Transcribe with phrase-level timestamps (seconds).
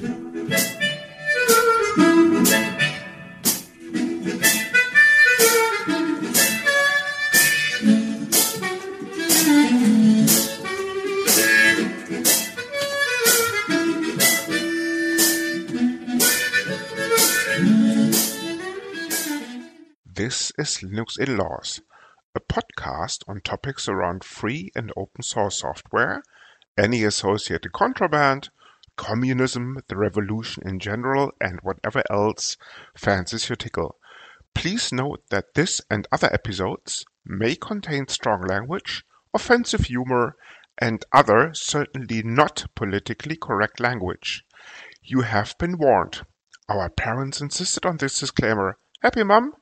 [0.00, 0.12] This
[20.56, 21.80] is Linux in Laws,
[22.36, 26.22] a podcast on topics around free and open source software,
[26.76, 28.50] any associated contraband,
[28.98, 32.58] communism, the revolution in general, and whatever else
[32.94, 33.96] fancies your tickle.
[34.54, 40.34] Please note that this and other episodes may contain strong language, offensive humor,
[40.76, 44.44] and other, certainly not politically correct language.
[45.02, 46.26] You have been warned.
[46.68, 48.76] Our parents insisted on this disclaimer.
[49.02, 49.54] Happy mum?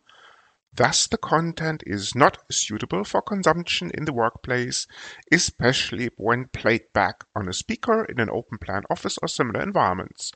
[0.77, 4.87] Thus the content is not suitable for consumption in the workplace,
[5.33, 10.33] especially when played back on a speaker in an open plan office or similar environments.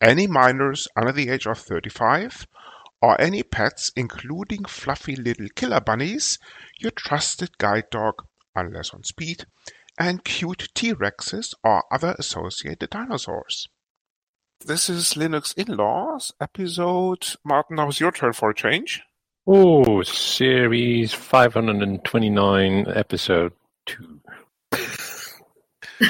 [0.00, 2.48] Any minors under the age of 35
[3.00, 6.40] or any pets including fluffy little killer bunnies,
[6.76, 9.46] your trusted guide dog, unless on speed,
[9.96, 13.68] and cute T-Rexes or other associated dinosaurs.
[14.58, 17.36] This is Linux in Laws episode.
[17.44, 19.00] Martin, now it's your turn for a change.
[19.46, 23.52] Oh, series 529, episode
[23.84, 24.20] 2.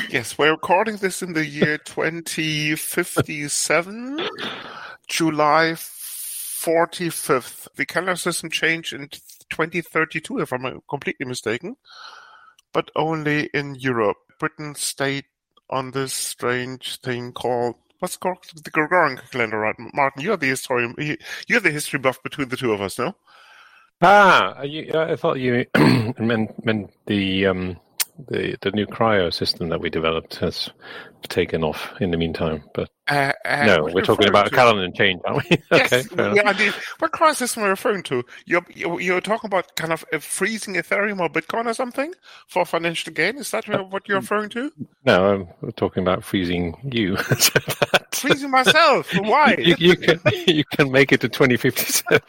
[0.08, 4.28] yes, we're recording this in the year 2057,
[5.08, 7.66] July 45th.
[7.74, 11.74] The calendar system changed in 2032, if I'm completely mistaken,
[12.72, 14.18] but only in Europe.
[14.38, 15.24] Britain stayed
[15.68, 17.74] on this strange thing called
[18.04, 19.74] what's the Gregorian calendar, right?
[19.94, 20.94] Martin, you're the historian.
[21.46, 23.16] You're the history buff between the two of us, no?
[24.02, 25.66] Ah, you, I thought you
[26.18, 27.76] meant, meant the um,
[28.28, 30.70] the the new cryo system that we developed has
[31.28, 32.64] taken off in the meantime.
[32.74, 34.52] But uh, uh, no, we're talking about to?
[34.52, 35.56] a calendar change, aren't we?
[35.72, 36.72] okay, yes, yeah, indeed.
[36.98, 38.22] What cryo system are you referring to?
[38.46, 42.14] You're, you're, you're talking about kind of freezing Ethereum or Bitcoin or something
[42.48, 43.36] for financial gain.
[43.36, 44.70] Is that uh, what you're referring to?
[45.04, 47.16] No, I'm talking about freezing you.
[48.12, 49.10] freezing myself.
[49.18, 49.56] Why?
[49.58, 52.20] you, you, can you can make it to 2057.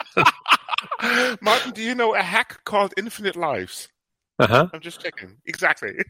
[1.42, 3.90] Martin, do you know a hack called Infinite Lives?
[4.38, 4.68] Uh huh.
[4.74, 5.38] I'm just checking.
[5.46, 5.94] Exactly.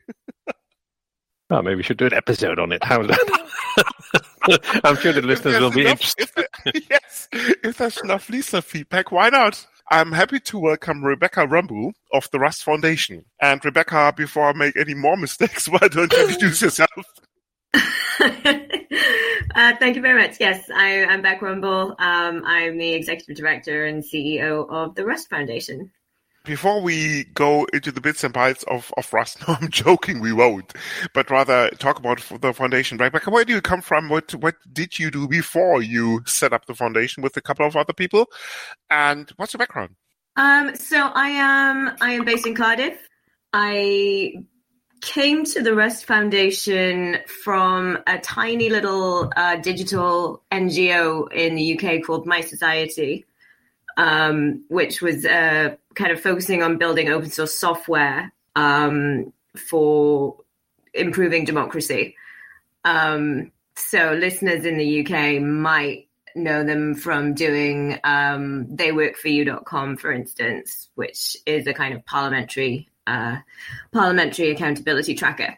[1.52, 2.84] Oh, maybe we should do an episode on it.
[2.84, 4.82] How's that?
[4.84, 6.28] I'm sure the listeners will be enough, interested.
[6.66, 9.68] If yes, if there's enough listener feedback, why not?
[9.92, 13.26] I'm happy to welcome Rebecca Rumbul of the Rust Foundation.
[13.40, 16.90] And Rebecca, before I make any more mistakes, why don't you introduce yourself?
[17.76, 17.82] uh,
[19.80, 20.40] thank you very much.
[20.40, 21.92] Yes, I, am Beck Rumbul.
[22.00, 25.92] Um, I'm the executive director and CEO of the Rust Foundation.
[26.46, 30.32] Before we go into the bits and bytes of, of Rust, no, I'm joking, we
[30.32, 30.74] won't,
[31.14, 32.98] but rather talk about the foundation.
[32.98, 34.10] Rebecca, where do you come from?
[34.10, 37.76] What what did you do before you set up the foundation with a couple of
[37.76, 38.28] other people?
[38.90, 39.96] And what's your background?
[40.36, 42.98] Um, so I am I am based in Cardiff.
[43.54, 44.36] I
[45.02, 52.04] came to the Rust Foundation from a tiny little uh, digital NGO in the UK
[52.04, 53.24] called mySociety,
[53.98, 60.38] um, which was uh, kind of focusing on building open source software um, for
[60.94, 62.16] improving democracy.
[62.84, 70.90] Um, so listeners in the UK might know them from doing um, theyworkforyou.com, for instance,
[70.96, 73.38] which is a kind of parliamentary uh,
[73.92, 75.58] parliamentary accountability tracker.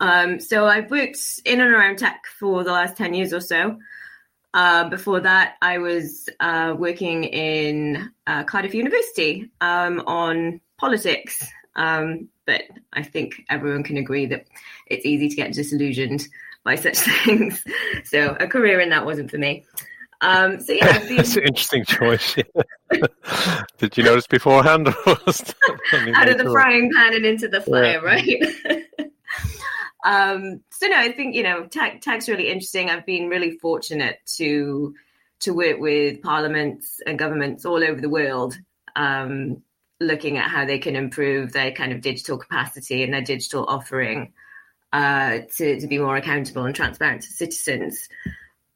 [0.00, 3.78] Um, so I've worked in and around tech for the last 10 years or so.
[4.52, 11.46] Uh, before that, I was uh, working in uh, Cardiff University um, on politics.
[11.76, 12.62] Um, but
[12.92, 14.46] I think everyone can agree that
[14.86, 16.26] it's easy to get disillusioned
[16.64, 17.64] by such things.
[18.04, 19.64] so a career in that wasn't for me.
[20.22, 21.16] Um, so yeah, been...
[21.16, 22.34] that's an interesting choice.
[23.78, 24.88] Did you notice beforehand?
[24.88, 27.96] Out of the frying pan and into the fire, yeah.
[27.98, 29.10] right?
[30.04, 32.90] Um, so no, I think you know, tech, tech's really interesting.
[32.90, 34.94] I've been really fortunate to
[35.40, 38.58] to work with parliaments and governments all over the world,
[38.96, 39.62] um,
[40.00, 44.32] looking at how they can improve their kind of digital capacity and their digital offering
[44.92, 48.08] uh, to to be more accountable and transparent to citizens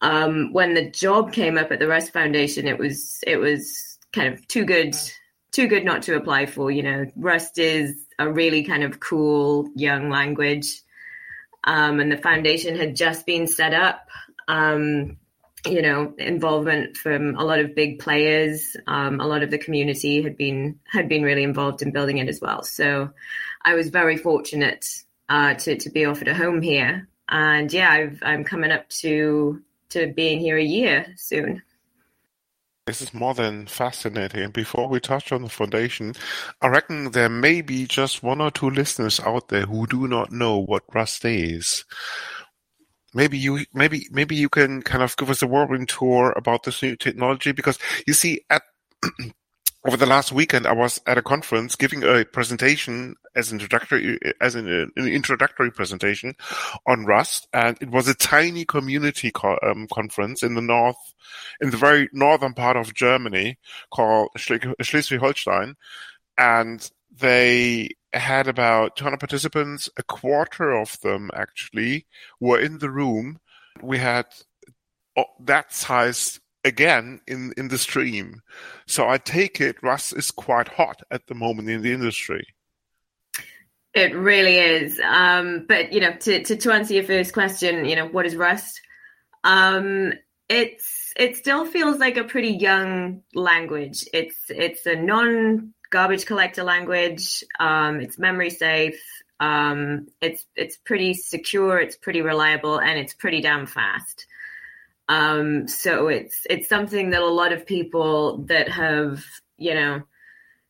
[0.05, 4.33] um, when the job came up at the Rust Foundation, it was it was kind
[4.33, 4.95] of too good
[5.51, 6.71] too good not to apply for.
[6.71, 10.83] You know, Rust is a really kind of cool young language,
[11.65, 14.09] um, and the foundation had just been set up.
[14.49, 15.19] Um,
[15.67, 18.77] you know, involvement from a lot of big players.
[18.87, 22.29] Um, a lot of the community had been had been really involved in building it
[22.29, 22.63] as well.
[22.63, 23.11] So,
[23.63, 24.87] I was very fortunate
[25.29, 27.09] uh, to to be offered a home here.
[27.29, 31.63] And yeah, i am coming up to to being here a year soon.
[32.87, 34.43] This is more than fascinating.
[34.43, 36.15] And before we touch on the foundation,
[36.61, 40.31] I reckon there may be just one or two listeners out there who do not
[40.31, 41.87] know what Rust is.
[43.15, 46.83] Maybe you, maybe, maybe you can kind of give us a whirlwind tour about this
[46.83, 48.63] new technology because you see, at
[49.87, 54.55] over the last weekend, I was at a conference giving a presentation as introductory, as
[54.55, 56.35] an, an introductory presentation
[56.87, 60.97] on Rust, and it was a tiny community co- um, conference in the north,
[61.61, 63.59] in the very northern part of Germany
[63.93, 65.75] called Schleswig-Holstein,
[66.39, 69.91] and they had about 200 participants.
[69.99, 72.07] A quarter of them actually
[72.41, 73.39] were in the room.
[73.83, 74.27] We had
[75.17, 78.43] oh, that size again in, in the stream.
[78.87, 82.47] So I take it Rust is quite hot at the moment in the industry.
[83.95, 85.01] It really is.
[85.01, 88.35] Um, but you know, to, to, to answer your first question, you know, what is
[88.35, 88.81] Rust?
[89.45, 90.13] Um,
[90.49, 94.05] it's it still feels like a pretty young language.
[94.13, 97.45] It's it's a non garbage collector language.
[97.61, 99.01] Um, it's memory safe.
[99.39, 101.79] Um, it's it's pretty secure.
[101.79, 104.27] It's pretty reliable, and it's pretty damn fast.
[105.09, 109.25] Um, so it's it's something that a lot of people that have
[109.59, 110.03] you know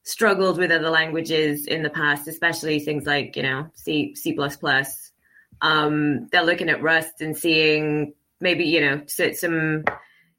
[0.02, 4.56] struggled with other languages in the past, especially things like you know C C plus
[4.56, 5.12] plus.
[5.60, 9.84] Um, they're looking at Rust and seeing maybe you know some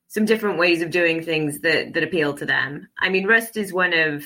[0.07, 2.89] some different ways of doing things that that appeal to them.
[2.99, 4.23] I mean, Rust is one of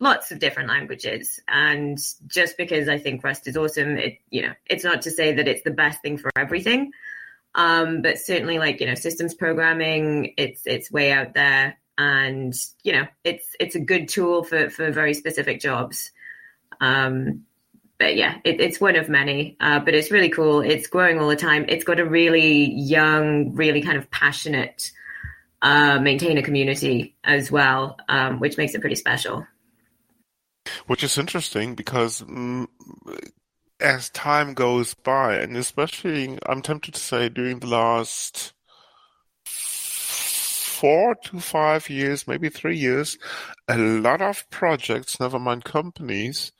[0.00, 4.52] lots of different languages, and just because I think Rust is awesome, it you know
[4.66, 6.92] it's not to say that it's the best thing for everything.
[7.54, 12.92] Um, but certainly, like you know, systems programming, it's it's way out there, and you
[12.92, 16.10] know, it's it's a good tool for for very specific jobs.
[16.80, 17.44] Um,
[17.98, 19.56] but yeah, it, it's one of many.
[19.60, 20.60] Uh, but it's really cool.
[20.60, 21.66] It's growing all the time.
[21.68, 24.90] It's got a really young, really kind of passionate
[25.62, 29.46] uh, maintainer community as well, um, which makes it pretty special.
[30.86, 32.66] Which is interesting because mm,
[33.80, 38.52] as time goes by, and especially, I'm tempted to say, during the last
[39.44, 43.16] four to five years, maybe three years,
[43.68, 46.52] a lot of projects, never mind companies,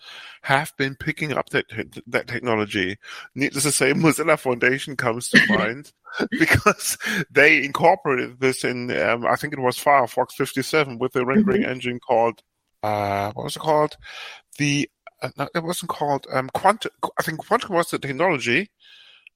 [0.43, 1.67] have been picking up that
[2.07, 2.97] that technology.
[3.35, 5.93] Needless to say, Mozilla Foundation comes to mind
[6.31, 6.97] because
[7.31, 11.71] they incorporated this in, um, I think it was Firefox 57 with a rendering mm-hmm.
[11.71, 12.43] engine called,
[12.83, 13.97] uh, what was it called?
[14.59, 14.89] The
[15.39, 16.91] uh, it wasn't called um, Quantum.
[17.19, 18.71] I think Quantum was the technology,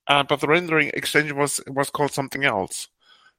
[0.07, 2.89] uh, but the rendering extension was was called something else.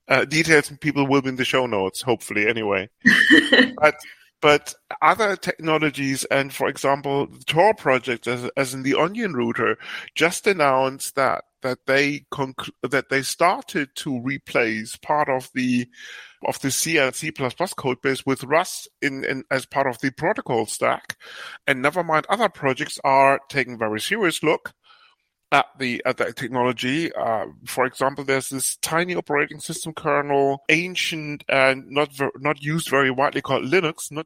[0.08, 2.48] Uh, details people will be in the show notes, hopefully.
[2.48, 2.90] Anyway,
[3.82, 3.96] but
[4.42, 9.78] but other technologies, and for example, the Tor project, as, as in the Onion router,
[10.16, 15.88] just announced that that they conc- that they started to replace part of the
[16.46, 20.12] of the C and C++ code base with Rust in, in as part of the
[20.12, 21.18] protocol stack,
[21.68, 24.74] and never mind other projects are taking very serious look
[25.52, 27.12] at the at the technology.
[27.14, 32.90] Uh, for example, there's this tiny operating system kernel, ancient and not ver- not used
[32.90, 34.12] very widely called Linux.
[34.12, 34.26] Not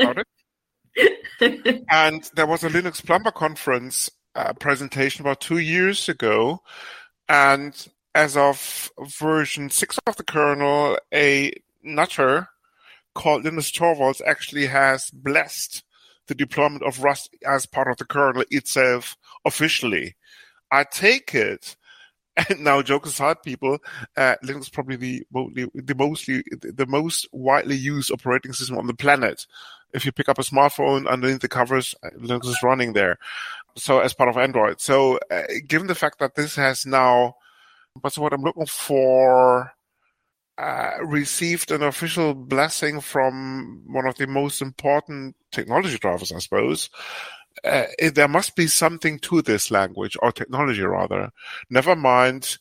[0.00, 1.84] about it.
[1.90, 6.62] and there was a Linux Plumber conference uh, presentation about two years ago,
[7.28, 11.52] and as of version six of the kernel, a
[11.82, 12.48] nutter
[13.14, 15.82] called Linus Torvalds actually has blessed
[16.28, 20.14] the deployment of Rust as part of the kernel itself officially.
[20.72, 21.76] I take it,
[22.48, 23.78] and now joke aside, people,
[24.16, 25.26] uh, Linux is probably the,
[25.74, 29.46] the mostly the most widely used operating system on the planet.
[29.92, 33.18] If you pick up a smartphone underneath the covers, uh, Linux is running there.
[33.76, 34.80] So as part of Android.
[34.80, 37.36] So uh, given the fact that this has now,
[38.00, 39.72] what's what I'm looking for,
[40.56, 46.88] uh, received an official blessing from one of the most important technology drivers, I suppose
[47.64, 51.30] uh, there must be something to this language or technology rather.
[51.70, 52.58] Never mind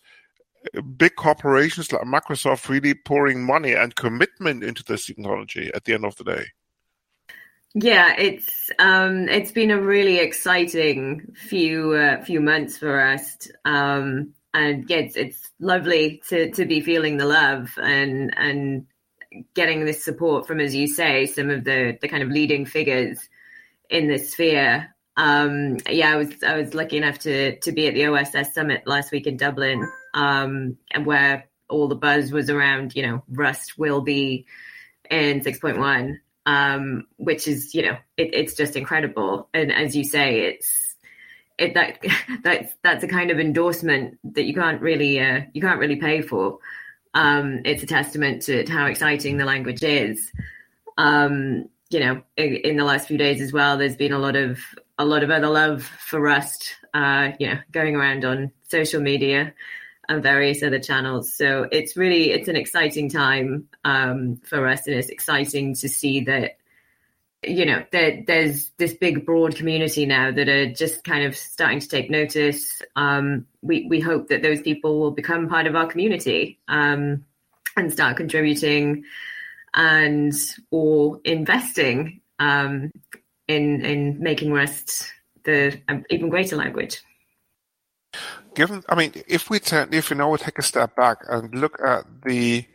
[0.98, 6.06] big corporations like Microsoft really pouring money and commitment into this technology at the end
[6.06, 6.46] of the day.
[7.74, 14.34] Yeah, it's um, it's been a really exciting few uh, few months for us, um,
[14.54, 18.88] and yeah, it's, it's lovely to to be feeling the love and and
[19.54, 23.30] getting this support from, as you say, some of the the kind of leading figures
[23.92, 24.96] in this sphere.
[25.18, 28.88] Um, yeah, I was I was lucky enough to to be at the OSS summit
[28.88, 33.78] last week in Dublin, um, and where all the buzz was around, you know, Rust
[33.78, 34.46] will be
[35.10, 39.50] in 6.1, um, which is, you know, it, it's just incredible.
[39.54, 40.96] And as you say, it's
[41.58, 42.00] it, that
[42.44, 46.22] that's that's a kind of endorsement that you can't really uh, you can't really pay
[46.22, 46.60] for.
[47.14, 50.32] Um, it's a testament to, to, how exciting the language is.
[50.98, 54.36] Um, you know, in, in, the last few days as well, there's been a lot
[54.36, 54.60] of
[54.98, 56.76] a lot of other love for Rust.
[56.94, 59.54] Uh, you know, going around on social media
[60.10, 61.34] and various other channels.
[61.34, 66.22] So it's really it's an exciting time um, for us, and it's exciting to see
[66.22, 66.58] that
[67.44, 71.80] you know there, there's this big broad community now that are just kind of starting
[71.80, 75.88] to take notice um, we we hope that those people will become part of our
[75.88, 77.26] community um,
[77.76, 79.04] and start contributing
[79.74, 80.34] and
[80.70, 82.92] or investing um,
[83.48, 85.12] in in making rust
[85.44, 87.02] the um, even greater language
[88.54, 91.80] given i mean if we turn if we now take a step back and look
[91.82, 92.66] at the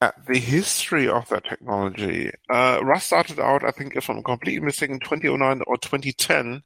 [0.00, 2.30] at the history of that technology.
[2.48, 6.62] Uh, Rust started out, I think, if I'm completely mistaken, in 2009 or 2010,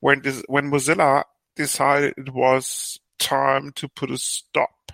[0.00, 1.24] when this, when Mozilla
[1.54, 4.92] decided it was time to put a stop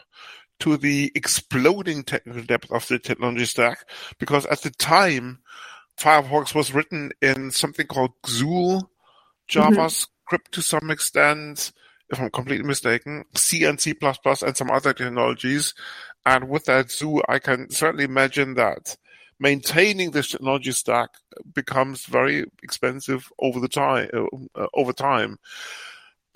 [0.61, 3.89] to the exploding technical depth of the technology stack,
[4.19, 5.39] because at the time,
[5.99, 9.59] Firefox was written in something called XUL, mm-hmm.
[9.59, 10.53] JavaScript mm-hmm.
[10.53, 11.73] to some extent,
[12.11, 15.75] if I'm completely mistaken, C and C++ and some other technologies.
[16.25, 18.97] And with that zoo, I can certainly imagine that
[19.41, 21.11] maintaining this technology stack
[21.55, 24.09] becomes very expensive over the time.
[24.55, 25.39] Uh, over time,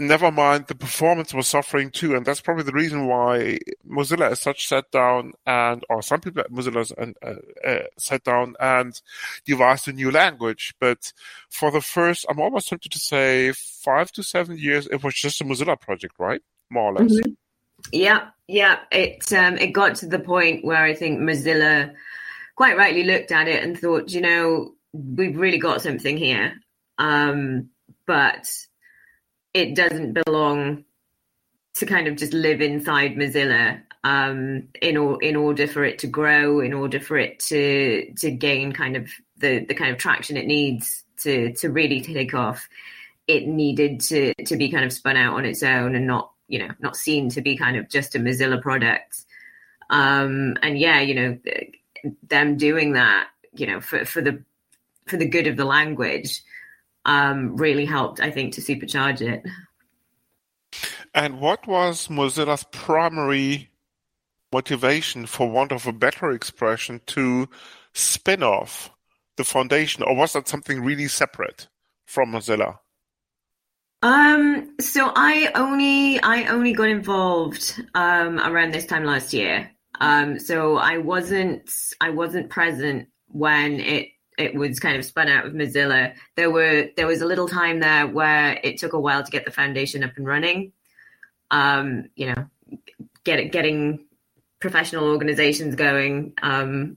[0.06, 4.40] never mind the performance was suffering too, and that's probably the reason why Mozilla as
[4.40, 7.35] such sat down and, or some people at Mozilla and uh,
[7.66, 9.00] uh, sat down and
[9.44, 10.75] devised a new language.
[10.80, 11.12] But
[11.50, 15.40] for the first, I'm almost tempted to say five to seven years, it was just
[15.40, 16.42] a Mozilla project, right?
[16.71, 17.12] More or less.
[17.12, 17.32] Mm-hmm.
[17.92, 18.78] Yeah, yeah.
[18.90, 21.92] It um, it got to the point where I think Mozilla
[22.56, 26.54] quite rightly looked at it and thought, you know, we've really got something here,
[26.99, 27.71] um,
[28.06, 28.49] but
[29.54, 30.85] it doesn't belong
[31.75, 36.06] to kind of just live inside Mozilla um, in or, in order for it to
[36.06, 40.37] grow, in order for it to to gain kind of the the kind of traction
[40.37, 42.68] it needs to to really take off.
[43.26, 46.59] It needed to to be kind of spun out on its own and not you
[46.59, 49.25] know not seen to be kind of just a Mozilla product.
[49.90, 51.38] Um, and yeah, you know,
[52.28, 54.42] them doing that, you know, for for the
[55.06, 56.42] for the good of the language,
[57.04, 59.42] um, really helped, I think, to supercharge it.
[61.14, 63.71] And what was Mozilla's primary
[64.52, 67.49] motivation, for want of a better expression, to
[67.92, 68.90] spin off
[69.37, 71.68] the foundation, or was that something really separate
[72.06, 72.78] from Mozilla?
[74.02, 79.71] Um, so I only I only got involved um, around this time last year.
[80.00, 84.09] Um, so I wasn't I wasn't present when it
[84.39, 86.15] it was kind of spun out of Mozilla.
[86.37, 89.45] There were there was a little time there where it took a while to get
[89.45, 90.73] the foundation up and running.
[91.51, 92.47] Um, you know,
[93.25, 94.07] get getting
[94.61, 96.97] professional organizations going um,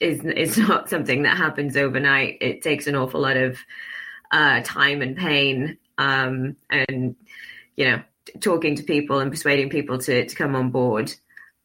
[0.00, 2.38] is is not something that happens overnight.
[2.40, 3.58] It takes an awful lot of
[4.30, 7.16] uh, time and pain um, and
[7.76, 8.02] you know
[8.40, 11.14] talking to people and persuading people to to come on board.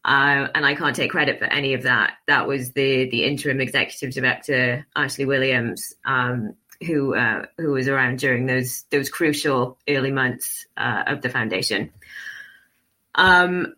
[0.08, 2.14] Uh, and I can't take credit for any of that.
[2.28, 8.20] That was the the interim executive director Ashley Williams, um, who uh, who was around
[8.20, 11.92] during those those crucial early months uh, of the foundation.
[13.16, 13.76] Um,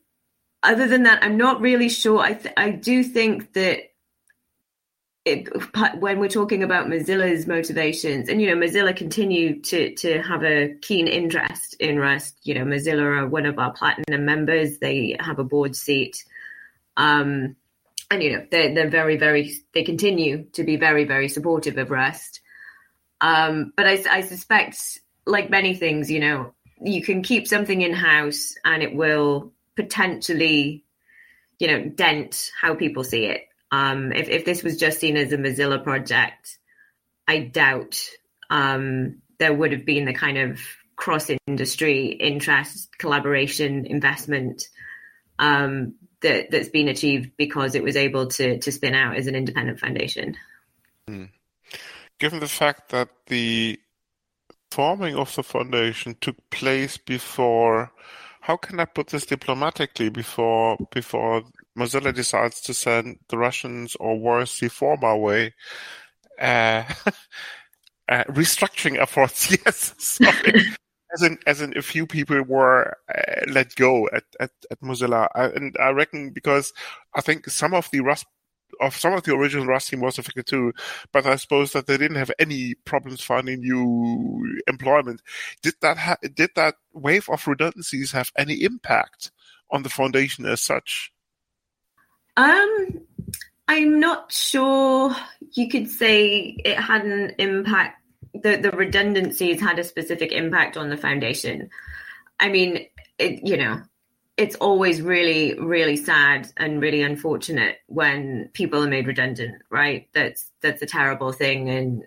[0.61, 2.19] other than that, I'm not really sure.
[2.19, 3.88] I th- I do think that
[5.25, 5.47] it,
[5.99, 10.75] when we're talking about Mozilla's motivations, and you know, Mozilla continue to to have a
[10.81, 12.37] keen interest in Rust.
[12.43, 14.77] You know, Mozilla are one of our platinum members.
[14.79, 16.23] They have a board seat,
[16.95, 17.55] um,
[18.09, 21.91] and you know, they're they're very very they continue to be very very supportive of
[21.91, 22.41] Rust.
[23.21, 27.91] Um, but I, I suspect, like many things, you know, you can keep something in
[27.91, 30.85] house, and it will potentially,
[31.59, 35.31] you know, dent how people see it um, if, if this was just seen as
[35.31, 36.57] a Mozilla project,
[37.27, 37.99] I doubt
[38.49, 40.59] um, there would have been the kind of
[40.95, 44.63] cross industry interest, collaboration, investment
[45.37, 49.35] um, that, that's been achieved because it was able to, to spin out as an
[49.35, 50.35] independent foundation.
[51.07, 51.25] Hmm.
[52.19, 53.79] Given the fact that the
[54.71, 57.91] forming of the foundation took place before
[58.41, 61.43] how can I put this diplomatically before before
[61.79, 65.53] Mozilla decides to send the Russians or worse, the former way
[66.39, 66.83] uh,
[68.09, 69.55] uh, restructuring efforts?
[69.65, 70.63] Yes, sorry.
[71.13, 75.27] as in, as in, a few people were uh, let go at, at, at Mozilla,
[75.33, 76.73] I, and I reckon because
[77.15, 78.25] I think some of the Rust
[78.81, 80.73] of some of the original Rust team was affected too,
[81.11, 85.21] but I suppose that they didn't have any problems finding new employment.
[85.61, 89.31] Did that ha- did that wave of redundancies have any impact
[89.71, 91.11] on the foundation as such?
[92.39, 93.01] Um,
[93.67, 95.13] I'm not sure
[95.51, 98.01] you could say it had an impact.
[98.33, 101.69] The the redundancies had a specific impact on the foundation.
[102.39, 102.85] I mean,
[103.17, 103.81] it, you know,
[104.37, 110.07] it's always really, really sad and really unfortunate when people are made redundant, right?
[110.13, 112.03] That's that's a terrible thing, and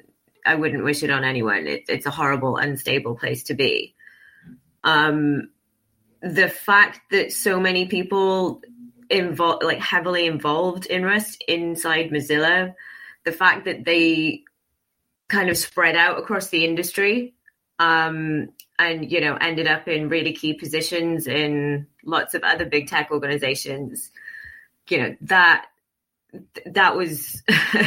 [0.47, 1.67] I wouldn't wish it on anyone.
[1.67, 3.95] It, it's a horrible, unstable place to be.
[4.83, 5.51] Um,
[6.23, 8.63] the fact that so many people
[9.13, 12.75] involved, like heavily involved in Rust inside Mozilla,
[13.25, 14.43] the fact that they
[15.29, 17.35] kind of spread out across the industry
[17.79, 22.89] um, and you know ended up in really key positions in lots of other big
[22.89, 24.11] tech organizations
[24.89, 25.67] you know that
[26.67, 27.43] that was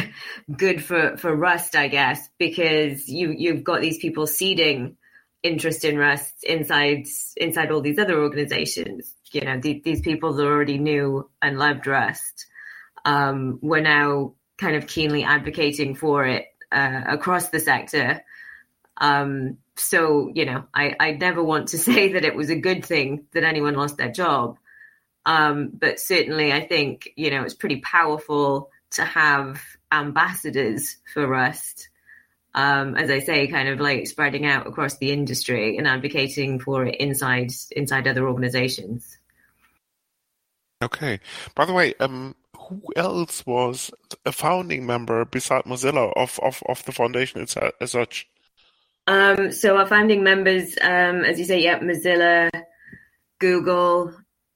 [0.56, 4.96] good for for rust i guess because you you've got these people seeding
[5.42, 7.04] interest in rust inside
[7.36, 11.86] inside all these other organizations you know the, these people that already knew and loved
[11.86, 12.46] rust
[13.04, 18.22] um, were now kind of keenly advocating for it uh, across the sector
[18.98, 22.84] um, so, you know, I, I never want to say that it was a good
[22.84, 24.58] thing that anyone lost their job.
[25.24, 31.88] Um, but certainly, I think, you know, it's pretty powerful to have ambassadors for Rust.
[32.56, 36.86] Um, as I say, kind of like spreading out across the industry and advocating for
[36.86, 39.18] it inside inside other organizations.
[40.82, 41.20] Okay.
[41.54, 43.90] By the way, um, who else was
[44.24, 47.46] a founding member beside Mozilla of, of, of the foundation
[47.80, 48.26] as such?
[49.06, 52.50] Um, so our founding members, um, as you say, yep, Mozilla,
[53.38, 54.12] Google,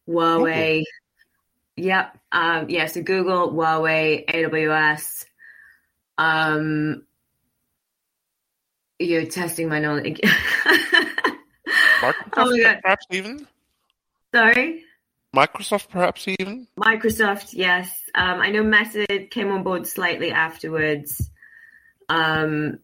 [0.09, 0.85] Huawei.
[1.77, 2.19] Yep.
[2.33, 5.25] Um, yeah, so Google, Huawei, AWS.
[6.19, 7.05] Um,
[9.01, 10.21] you're testing my knowledge.
[12.01, 13.47] Microsoft, oh perhaps even?
[14.35, 14.85] Sorry?
[15.35, 16.67] Microsoft, perhaps even?
[16.79, 17.91] Microsoft, yes.
[18.15, 21.31] Um, I know Meta came on board slightly afterwards.
[22.09, 22.79] Um,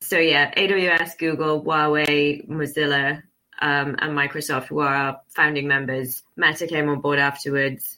[0.00, 3.22] so yeah, AWS, Google, Huawei, Mozilla,
[3.60, 6.22] um, and Microsoft were our founding members.
[6.36, 7.96] Meta came on board afterwards.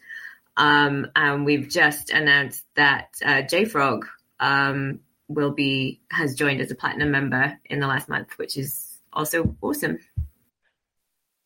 [0.57, 4.05] Um, and we've just announced that uh, JFrog
[4.40, 8.99] um, will be has joined as a platinum member in the last month, which is
[9.12, 9.99] also awesome.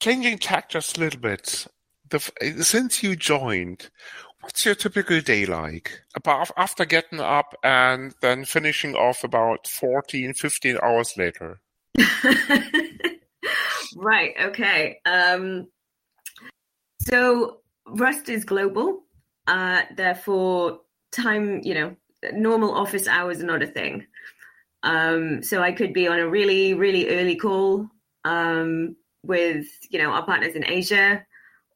[0.00, 1.66] Changing tack just a little bit.
[2.08, 2.18] The,
[2.62, 3.90] since you joined,
[4.40, 6.00] What's your typical day like?
[6.14, 11.60] About after getting up and then finishing off about 14, 15 hours later?
[13.96, 14.98] right, okay.
[15.04, 15.68] Um,
[17.00, 19.02] so Rust is global.
[19.46, 20.80] Uh, therefore,
[21.12, 21.96] time, you know,
[22.32, 24.06] normal office hours are not a thing.
[24.82, 27.88] Um, so I could be on a really, really early call
[28.24, 31.24] um, with, you know, our partners in Asia,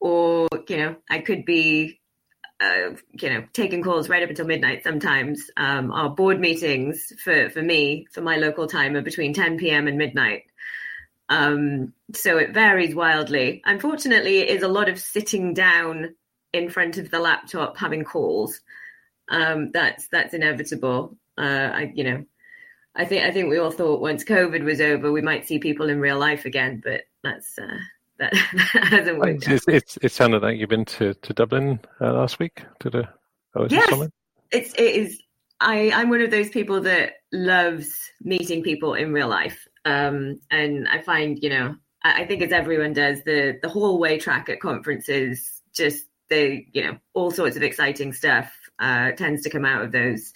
[0.00, 2.00] or, you know, I could be
[2.60, 5.50] uh, you know, taking calls right up until midnight sometimes.
[5.56, 9.88] Um, our board meetings for, for me, for my local time, are between 10 p.m.
[9.88, 10.44] and midnight.
[11.28, 13.62] Um, so it varies wildly.
[13.64, 16.14] Unfortunately, it is a lot of sitting down
[16.52, 18.60] in front of the laptop having calls.
[19.28, 21.16] Um, that's that's inevitable.
[21.36, 22.24] Uh, I, you know,
[22.94, 25.88] I think I think we all thought once COVID was over, we might see people
[25.88, 27.78] in real life again, but that's uh,
[28.18, 29.48] that, that hasn't worked.
[29.48, 33.08] It's, it's, it sounded like you've been to, to Dublin uh, last week to the
[33.56, 34.12] oh, yes, summit.
[34.50, 35.20] It's it is.
[35.60, 40.88] I I'm one of those people that loves meeting people in real life, um, and
[40.88, 44.60] I find you know I, I think as everyone does the the hallway track at
[44.60, 49.82] conferences just the you know all sorts of exciting stuff uh, tends to come out
[49.82, 50.32] of those.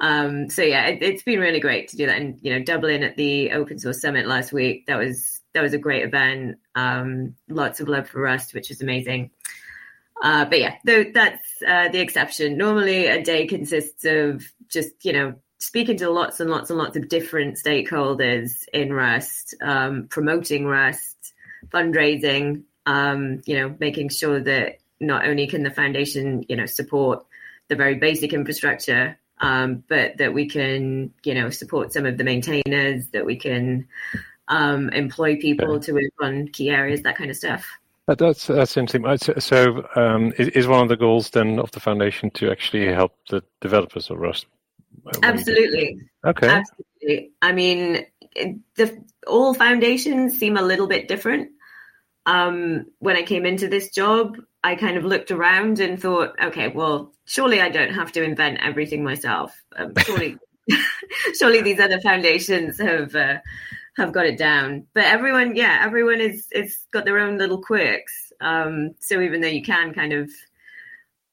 [0.00, 2.16] Um, so yeah, it, has been really great to do that.
[2.16, 5.74] And you know, Dublin at the Open Source Summit last week, that was that was
[5.74, 6.58] a great event.
[6.74, 9.30] Um, lots of love for Rust, which is amazing.
[10.22, 12.56] Uh, but yeah, that's uh, the exception.
[12.56, 16.96] Normally, a day consists of just you know speaking to lots and lots and lots
[16.96, 21.34] of different stakeholders in Rust, um, promoting Rust,
[21.68, 22.62] fundraising.
[22.86, 27.24] Um, you know, making sure that not only can the foundation you know support
[27.70, 32.24] the very basic infrastructure, um, but that we can you know support some of the
[32.24, 33.88] maintainers, that we can
[34.48, 37.66] um, employ people to work on key areas, that kind of stuff.
[38.06, 39.40] That's that's interesting.
[39.40, 43.42] So, um, is one of the goals then of the foundation to actually help the
[43.60, 44.46] developers of Rust?
[45.22, 46.00] Absolutely.
[46.26, 46.48] Okay.
[46.48, 47.30] Absolutely.
[47.40, 48.06] I mean,
[48.74, 51.50] the, all foundations seem a little bit different.
[52.26, 56.68] Um, when I came into this job, I kind of looked around and thought, okay,
[56.68, 59.58] well, surely I don't have to invent everything myself.
[59.76, 60.36] Um, surely,
[61.38, 63.38] surely these other foundations have uh,
[63.96, 64.86] have got it down.
[64.94, 68.32] But everyone, yeah, everyone is is got their own little quirks.
[68.40, 70.30] Um, so even though you can kind of,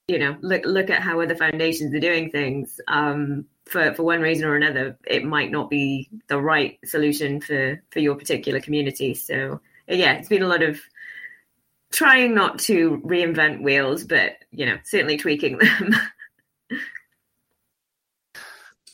[0.07, 4.21] you know, look look at how other foundations are doing things, um, for for one
[4.21, 9.13] reason or another, it might not be the right solution for for your particular community.
[9.13, 10.79] So yeah, it's been a lot of
[11.91, 15.95] trying not to reinvent wheels, but you know, certainly tweaking them.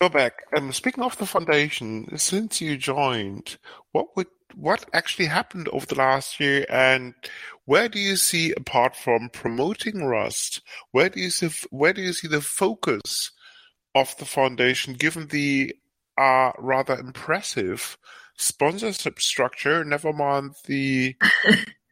[0.01, 0.43] Go back.
[0.57, 3.57] Um, speaking of the foundation, since you joined,
[3.93, 7.13] what would what actually happened over the last year, and
[7.65, 12.13] where do you see, apart from promoting Rust, where do you see where do you
[12.13, 13.31] see the focus
[13.95, 15.73] of the foundation, given the
[16.17, 17.97] uh, rather impressive
[18.37, 19.83] sponsorship structure?
[19.85, 21.15] Never mind the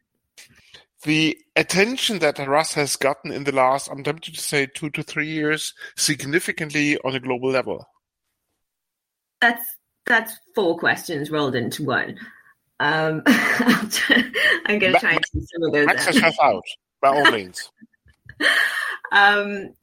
[1.02, 5.02] the attention that Rust has gotten in the last, I'm tempted to say, two to
[5.02, 7.86] three years, significantly on a global level?
[9.40, 9.64] That's
[10.06, 12.18] that's four questions rolled into one.
[12.80, 15.86] Um, I'm going to try and see some of those.
[15.86, 16.64] Max yourself out,
[17.00, 17.70] by all means.
[19.12, 19.74] um,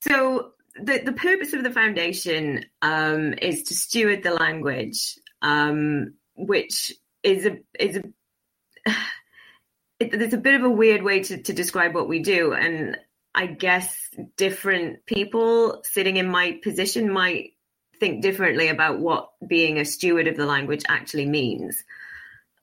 [0.00, 6.92] so the the purpose of the foundation um, is to steward the language, um, which
[7.22, 8.02] is a is a
[10.04, 12.52] it, it's a bit of a weird way to, to describe what we do.
[12.52, 12.96] And
[13.34, 13.96] I guess
[14.36, 17.52] different people sitting in my position might
[18.00, 21.82] think differently about what being a steward of the language actually means.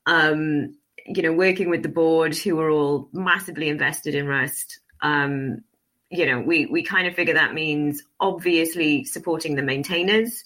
[0.06, 0.76] Um,
[1.06, 5.64] you know, working with the board who are all massively invested in Rust, um,
[6.10, 10.44] you know, we, we kind of figure that means obviously supporting the maintainers,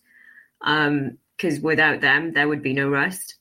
[0.62, 3.36] um, because um, without them, there would be no Rust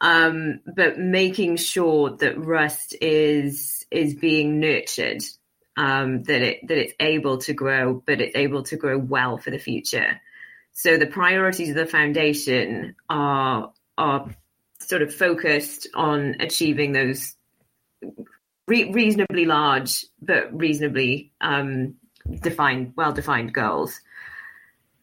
[0.00, 5.22] um, but making sure that Rust is is being nurtured,
[5.76, 9.50] um, that it that it's able to grow, but it's able to grow well for
[9.50, 10.20] the future.
[10.72, 14.28] So the priorities of the foundation are are
[14.80, 17.34] sort of focused on achieving those
[18.68, 21.94] re- reasonably large but reasonably um,
[22.42, 24.00] defined, well defined goals.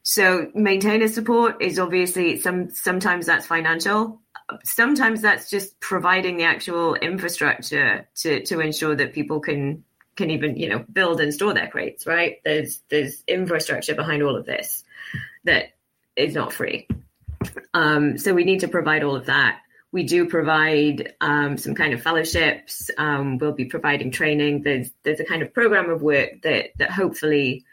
[0.04, 4.22] So maintainer support is obviously some sometimes that's financial,
[4.66, 9.86] sometimes that's just providing the actual infrastructure to to ensure that people can
[10.18, 12.38] can even you know build and store their crates right?
[12.44, 14.84] There's there's infrastructure behind all of this
[15.46, 15.74] that
[16.18, 16.88] is not free.
[17.74, 19.60] Um, so we need to provide all of that.
[19.92, 22.90] We do provide um, some kind of fellowships.
[22.98, 24.64] Um, we'll be providing training.
[24.64, 27.64] There's there's a kind of program of work that that hopefully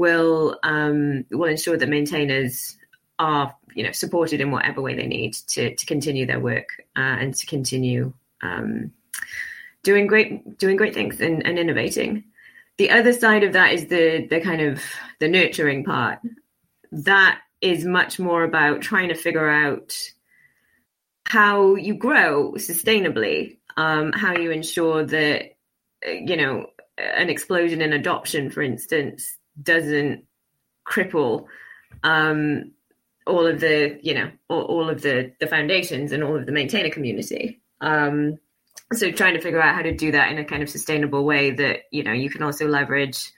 [0.00, 2.78] will um, will ensure that maintainers
[3.18, 7.16] are you know supported in whatever way they need to to continue their work uh,
[7.20, 8.92] and to continue um,
[9.82, 12.24] doing great doing great things and, and innovating.
[12.78, 14.82] The other side of that is the the kind of
[15.18, 16.20] the nurturing part.
[16.90, 19.94] That is much more about trying to figure out
[21.26, 25.56] how you grow sustainably, um, how you ensure that
[26.02, 30.24] you know an explosion in adoption, for instance, doesn't
[30.86, 31.46] cripple
[32.02, 32.72] um,
[33.26, 36.52] all of the you know all, all, of the the foundations and all of the
[36.52, 37.60] maintainer community.
[37.80, 38.38] Um,
[38.92, 41.50] so trying to figure out how to do that in a kind of sustainable way
[41.52, 43.30] that you know you can also leverage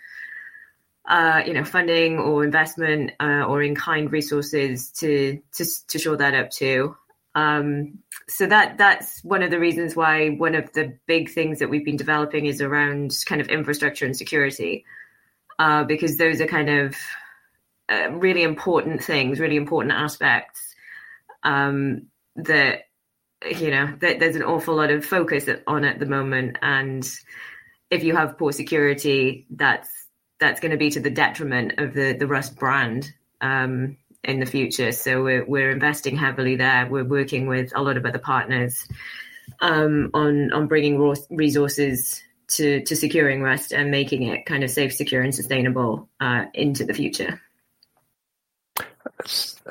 [1.07, 6.17] uh, you know funding or investment uh, or in kind resources to to to shore
[6.17, 6.97] that up too.
[7.35, 11.71] Um, so that that's one of the reasons why one of the big things that
[11.71, 14.85] we've been developing is around kind of infrastructure and security
[15.63, 16.97] uh, because those are kind of
[17.89, 20.75] uh, really important things, really important aspects
[21.45, 22.81] um, that
[23.49, 27.09] you know that there's an awful lot of focus on at the moment, and
[27.91, 29.89] if you have poor security, that's
[30.41, 34.47] that's going to be to the detriment of the the Rust brand um, in the
[34.47, 34.91] future.
[34.91, 36.89] So we're we're investing heavily there.
[36.91, 38.89] We're working with a lot of other partners
[39.61, 40.99] um, on on bringing
[41.31, 46.47] resources to to securing Rust and making it kind of safe, secure, and sustainable uh,
[46.55, 47.41] into the future.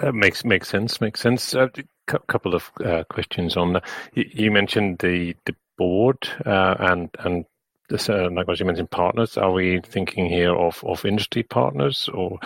[0.02, 1.02] That makes makes sense.
[1.02, 1.54] Makes sense.
[1.54, 3.84] A uh, couple of uh, questions on that.
[4.14, 7.46] You, you, mentioned the the board uh, and and
[7.92, 9.38] uh, likewise you mentioned partners.
[9.38, 12.40] Are we thinking here of, of industry partners or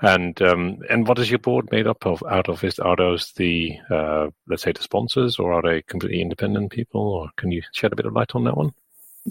[0.00, 2.22] and um, and what is your board made up of?
[2.28, 6.20] Out of is are those the uh, let's say the sponsors or are they completely
[6.20, 7.00] independent people?
[7.00, 8.74] Or can you shed a bit of light on that one?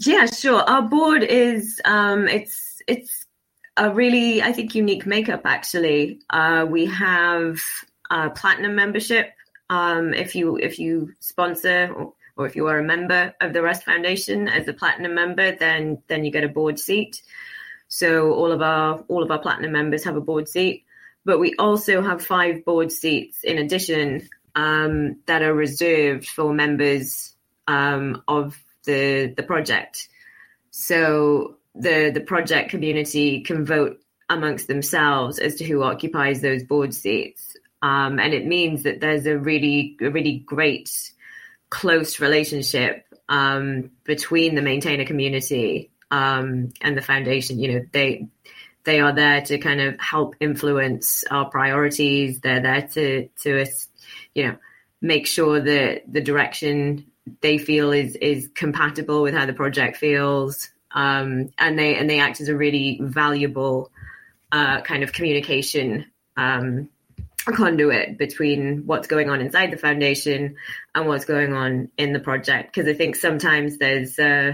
[0.06, 0.62] Yeah, sure.
[0.62, 3.26] Our board is um, it's it's
[3.76, 5.42] a really, I think, unique makeup.
[5.44, 7.58] Actually, uh, we have
[8.10, 9.32] a platinum membership.
[9.68, 13.62] Um, if you if you sponsor or, or if you are a member of the
[13.62, 17.20] Rust Foundation as a platinum member, then then you get a board seat.
[17.88, 20.84] So all of our all of our platinum members have a board seat,
[21.26, 27.34] but we also have five board seats in addition um, that are reserved for members
[27.68, 30.08] um, of the the project.
[30.70, 36.94] So the the project community can vote amongst themselves as to who occupies those board
[36.94, 40.90] seats, um, and it means that there's a really a really great
[41.70, 47.58] close relationship um, between the maintainer community um, and the foundation.
[47.58, 48.28] You know, they
[48.84, 52.40] they are there to kind of help influence our priorities.
[52.40, 53.66] They're there to to
[54.34, 54.56] you know
[55.00, 57.09] make sure that the direction
[57.40, 60.70] they feel is is compatible with how the project feels.
[60.92, 63.90] Um, and they and they act as a really valuable
[64.52, 66.88] uh, kind of communication um,
[67.46, 70.56] conduit between what's going on inside the foundation
[70.94, 72.74] and what's going on in the project.
[72.74, 74.52] Because I think sometimes there's uh,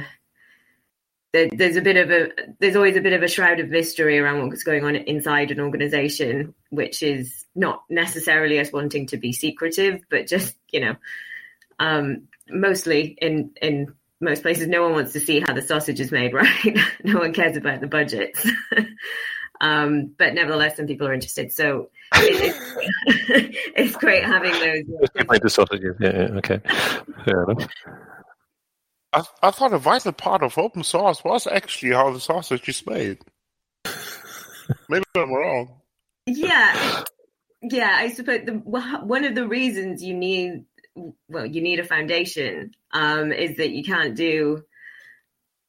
[1.33, 4.19] there, there's a bit of a there's always a bit of a shroud of mystery
[4.19, 9.33] around what's going on inside an organization, which is not necessarily us wanting to be
[9.33, 10.97] secretive, but just you know,
[11.79, 16.11] um, mostly in in most places, no one wants to see how the sausage is
[16.11, 16.79] made, right?
[17.05, 18.47] no one cares about the budgets.
[19.61, 21.53] um, but nevertheless, some people are interested.
[21.53, 22.55] So it,
[23.07, 25.41] it's, it's great having those.
[25.43, 26.61] the sausages, yeah, yeah, okay,
[27.25, 27.69] fair enough.
[29.13, 32.87] I, I thought a vital part of open source was actually how the sausage is
[32.87, 33.19] made.
[34.89, 35.81] Maybe I'm wrong.
[36.27, 37.05] Yeah,
[37.63, 37.97] yeah.
[37.99, 40.65] I suppose the, one of the reasons you need
[41.29, 44.65] well, you need a foundation, um, is that you can't do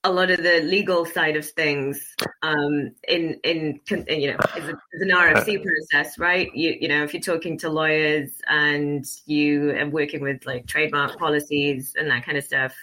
[0.03, 4.69] a lot of the legal side of things um, in, in, in you know as,
[4.69, 6.49] an RFC process, right?
[6.55, 11.17] You you know if you're talking to lawyers and you are working with like trademark
[11.17, 12.73] policies and that kind of stuff,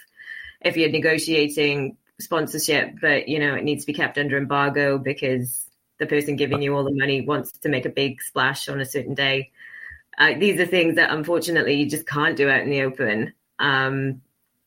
[0.61, 5.67] if you're negotiating sponsorship, but you know it needs to be kept under embargo because
[5.97, 8.85] the person giving you all the money wants to make a big splash on a
[8.85, 9.51] certain day
[10.17, 13.33] uh, these are things that unfortunately you just can't do out in the open.
[13.59, 14.21] Um,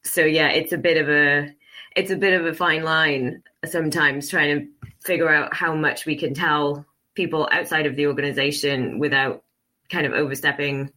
[0.05, 1.55] so yeah, it's a bit of a
[1.97, 6.17] it's a bit of a fine line sometimes trying to figure out how much we
[6.17, 6.85] can tell
[7.15, 9.43] people outside of the organization without
[9.89, 10.93] kind of overstepping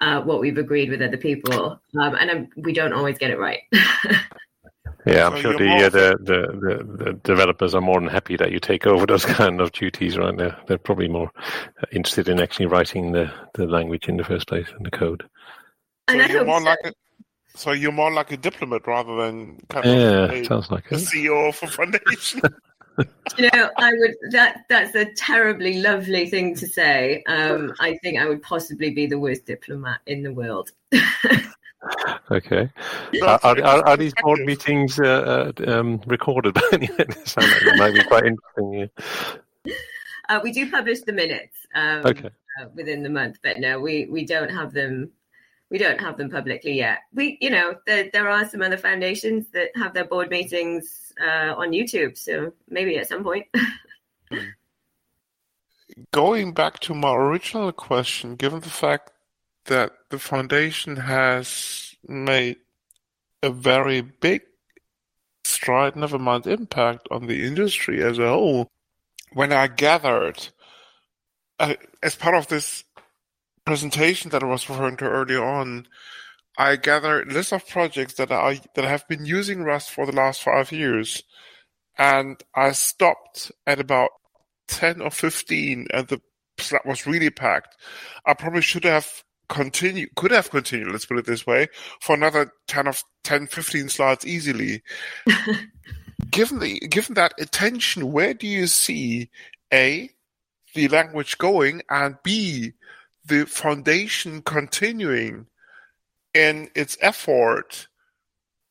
[0.00, 3.38] uh, what we've agreed with other people, um, and um, we don't always get it
[3.38, 3.60] right.
[5.06, 8.36] Yeah, I'm so sure the, uh, the, the, the, the developers are more than happy
[8.36, 10.36] that you take over those kind of duties, right?
[10.36, 11.30] They're, they're probably more
[11.92, 15.24] interested in actually writing the, the language in the first place and the code.
[16.08, 16.66] So you're more so.
[16.66, 16.92] like a,
[17.56, 20.96] so you're more like a diplomat rather than kind yeah, of a, sounds like a
[20.96, 22.42] CEO of a foundation.
[23.38, 27.22] you know, I would that that's a terribly lovely thing to say.
[27.26, 30.72] Um, I think I would possibly be the worst diplomat in the world.
[32.30, 32.70] Okay.
[33.22, 38.24] Are, are, are, these board meetings uh, uh, um, recorded by like might be quite
[38.24, 38.90] interesting.
[39.66, 39.74] Yeah.
[40.28, 42.30] Uh, we do publish the minutes um, okay.
[42.60, 45.10] Uh, within the month, but no, we, we don't have them.
[45.70, 47.00] We don't have them publicly yet.
[47.12, 51.54] We, you know, there, there are some other foundations that have their board meetings uh,
[51.56, 53.46] on YouTube, so maybe at some point.
[56.12, 59.10] Going back to my original question, given the fact
[59.66, 62.56] that the foundation has made
[63.42, 64.42] a very big
[65.44, 68.70] stride, never mind impact on the industry as a whole.
[69.32, 70.48] When I gathered,
[71.58, 72.84] uh, as part of this
[73.64, 75.88] presentation that I was referring to earlier on,
[76.56, 80.12] I gathered a list of projects that i that have been using Rust for the
[80.12, 81.22] last five years,
[81.98, 84.10] and I stopped at about
[84.68, 86.20] ten or fifteen, and the
[86.58, 87.76] slot was really packed.
[88.24, 91.68] I probably should have continue could have continued, let's put it this way,
[92.00, 94.82] for another 10 of 10, 15 slides easily.
[96.30, 99.30] given the given that attention, where do you see
[99.72, 100.10] A
[100.74, 102.72] the language going and B
[103.24, 105.46] the foundation continuing
[106.34, 107.88] in its effort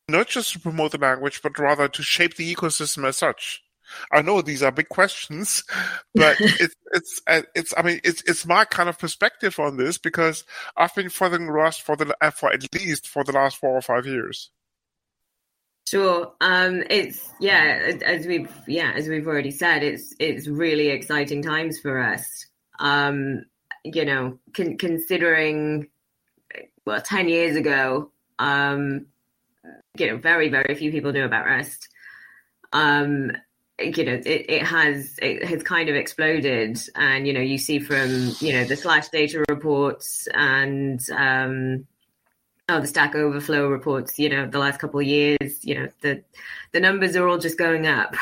[0.08, 3.63] not just to promote the language, but rather to shape the ecosystem as such?
[4.10, 5.64] I know these are big questions,
[6.14, 9.98] but it's it's uh, it's I mean it's it's my kind of perspective on this
[9.98, 10.44] because
[10.76, 13.82] I've been following Rust for the uh, for at least for the last four or
[13.82, 14.50] five years.
[15.86, 16.32] Sure.
[16.40, 21.78] Um, it's yeah, as we've yeah, as we've already said, it's it's really exciting times
[21.78, 22.46] for us.
[22.78, 23.44] Um,
[23.84, 25.88] you know, con- considering
[26.86, 29.06] well, ten years ago, um,
[29.98, 31.88] you know, very very few people knew about Rust.
[32.72, 33.32] Um,
[33.78, 37.80] you know it, it has it has kind of exploded and you know you see
[37.80, 41.86] from you know the SlashData reports and um
[42.68, 46.22] oh, the Stack Overflow reports, you know, the last couple of years, you know, the
[46.72, 48.14] the numbers are all just going up.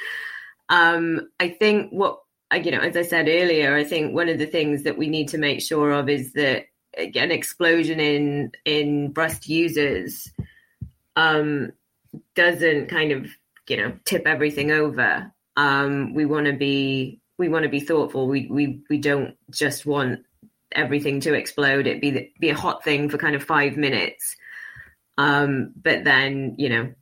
[0.68, 2.20] um, I think what
[2.52, 5.28] you know, as I said earlier, I think one of the things that we need
[5.28, 10.30] to make sure of is that an explosion in in Rust users
[11.16, 11.72] um,
[12.34, 13.28] doesn't kind of
[13.68, 15.32] you know tip everything over.
[15.56, 18.26] Um, we want to be we want to be thoughtful.
[18.26, 20.20] We we we don't just want
[20.72, 21.86] everything to explode.
[21.86, 24.36] It be be a hot thing for kind of five minutes,
[25.18, 26.92] um, but then you know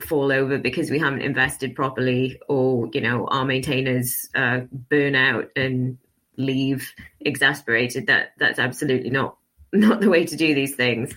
[0.00, 5.48] fall over because we haven't invested properly, or you know our maintainers uh, burn out
[5.56, 5.98] and
[6.36, 8.06] leave exasperated.
[8.06, 9.36] That that's absolutely not
[9.72, 11.14] not the way to do these things.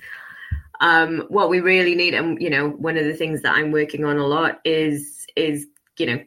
[0.84, 4.04] Um, what we really need, and you know, one of the things that I'm working
[4.04, 5.66] on a lot is is
[5.98, 6.20] you know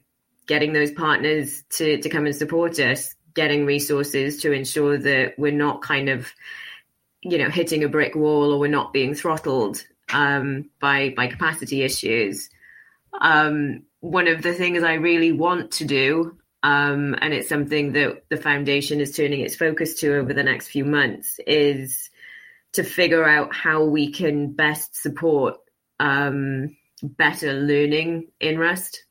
[0.47, 5.53] getting those partners to to come and support us, getting resources to ensure that we're
[5.53, 6.33] not kind of
[7.21, 11.83] you know hitting a brick wall or we're not being throttled um, by by capacity
[11.83, 12.49] issues.
[13.21, 18.23] Um, one of the things I really want to do, um, and it's something that
[18.31, 22.09] the foundation is turning its focus to over the next few months, is
[22.72, 25.57] to figure out how we can best support
[26.00, 29.05] um, better learning in Rust.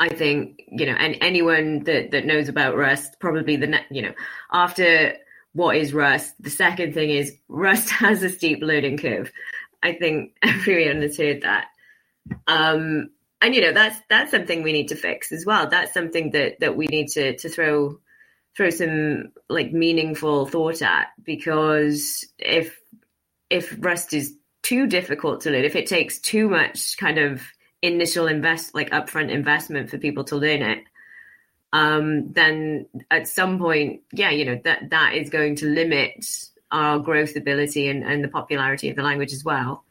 [0.00, 4.12] I think you know, and anyone that that knows about Rust, probably the you know
[4.52, 5.14] after
[5.52, 9.30] what is Rust, the second thing is Rust has a steep learning curve.
[9.82, 11.66] I think everyone has heard that.
[12.46, 15.68] Um, and you know that's that's something we need to fix as well.
[15.68, 17.98] That's something that that we need to to throw
[18.56, 22.78] throw some like meaningful thought at because if
[23.50, 27.42] if Rust is too difficult to learn, if it takes too much kind of
[27.82, 30.84] initial invest like upfront investment for people to learn it,
[31.72, 36.24] um, then at some point, yeah, you know that that is going to limit
[36.70, 39.84] our growth ability and, and the popularity of the language as well.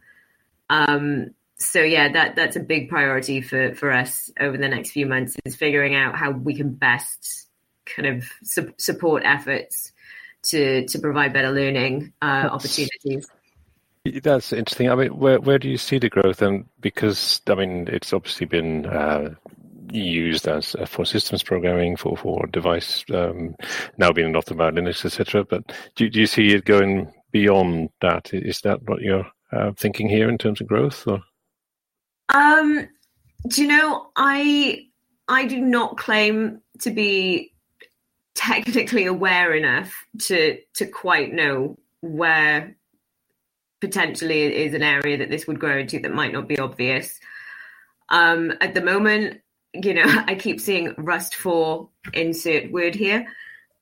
[0.69, 5.05] Um, so yeah, that that's a big priority for for us over the next few
[5.05, 7.42] months is figuring out how we can best
[7.85, 9.91] kind of su- support efforts
[10.43, 13.27] to to provide better learning uh, opportunities.
[14.05, 14.89] That's interesting.
[14.89, 16.41] I mean, where where do you see the growth?
[16.41, 19.35] And because I mean, it's obviously been uh,
[19.91, 23.55] used as uh, for systems programming for for device um,
[23.97, 25.45] now being a lot about Linux, etc.
[25.45, 28.33] But do do you see it going beyond that?
[28.33, 31.07] Is that what you're uh, thinking here in terms of growth?
[31.07, 31.23] Or?
[32.27, 32.87] Um,
[33.47, 34.87] do you know I
[35.29, 37.52] I do not claim to be
[38.35, 42.75] technically aware enough to to quite know where
[43.79, 47.19] potentially is an area that this would grow into that might not be obvious.
[48.09, 49.41] Um, at the moment,
[49.73, 53.27] you know, I keep seeing Rust for insert word here.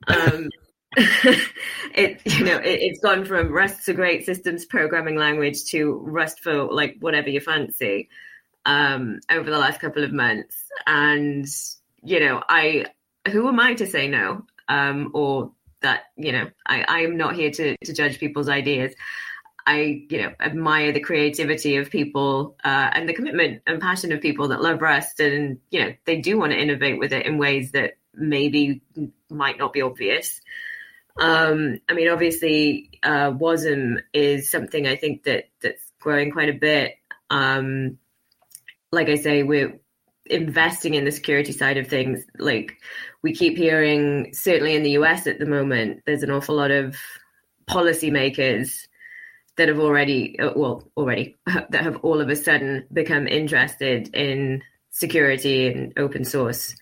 [0.08, 0.50] Um,
[0.98, 6.42] it you know it, has gone from Rust's a great systems programming language to Rust
[6.42, 8.10] for like whatever you fancy
[8.66, 10.56] um, over the last couple of months.
[10.86, 11.48] And,
[12.04, 12.88] you know, I,
[13.30, 14.46] who am I to say no?
[14.68, 18.94] Um, or that, you know, I, I am not here to, to judge people's ideas.
[19.66, 24.22] I, you know, admire the creativity of people uh, and the commitment and passion of
[24.22, 27.38] people that love Rust, and you know, they do want to innovate with it in
[27.38, 28.82] ways that maybe
[29.30, 30.42] might not be obvious.
[31.20, 36.54] Um, I mean, obviously, uh, WASM is something I think that that's growing quite a
[36.54, 36.96] bit.
[37.30, 38.00] Um,
[38.92, 39.80] like I say, we're
[40.32, 42.24] investing in the security side of things.
[42.40, 42.78] Like
[43.22, 46.98] we keep hearing, certainly in the US at the moment, there's an awful lot of
[47.70, 48.88] policymakers
[49.58, 54.62] that have already, uh, well, already, that have all of a sudden become interested in
[54.90, 56.76] security and open source.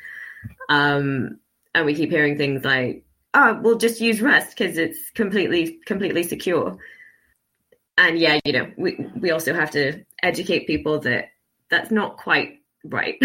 [0.69, 1.39] Um,
[1.73, 6.23] and we keep hearing things like, oh, we'll just use Rust because it's completely, completely
[6.23, 6.77] secure.
[7.97, 11.29] And yeah, you know, we, we also have to educate people that
[11.69, 13.15] that's not quite right.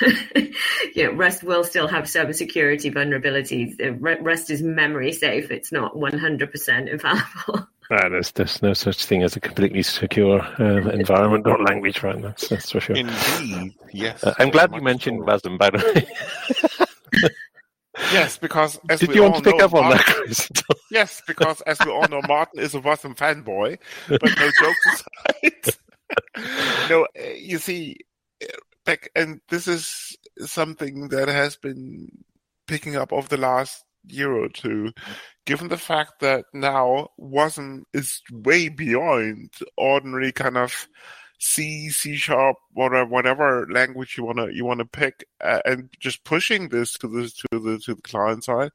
[0.94, 3.76] you know, Rust will still have some security vulnerabilities.
[4.00, 5.50] Rust is memory safe.
[5.50, 7.68] It's not 100% infallible.
[7.90, 12.20] Ah, there's, there's no such thing as a completely secure uh, environment or language, right?
[12.20, 12.96] That's, that's for sure.
[12.96, 14.22] Indeed, yes.
[14.24, 15.26] Uh, I'm glad you mentioned so.
[15.26, 17.28] WASM, by the way.
[18.12, 20.06] yes, because as did we you all want to pick know, up on Martin, that,
[20.06, 20.48] Chris?
[20.90, 23.78] yes, because as we all know, Martin is a WASM fanboy.
[24.08, 25.04] But no jokes
[25.36, 25.74] aside,
[26.90, 27.96] no, uh, you see,
[28.84, 32.08] back, and this is something that has been
[32.66, 34.92] picking up over the last year or two,
[35.46, 40.88] given the fact that now WASM is way beyond ordinary kind of
[41.40, 46.68] C, C sharp, whatever, whatever language you wanna you wanna pick, uh, and just pushing
[46.68, 48.70] this to the to the to the client side.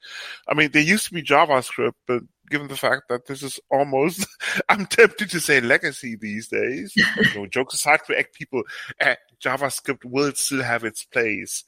[0.47, 4.25] I mean, there used to be JavaScript, but given the fact that this is almost,
[4.69, 6.93] I'm tempted to say legacy these days.
[6.95, 8.63] you know, jokes aside, React people,
[9.01, 11.63] uh, JavaScript will still have its place.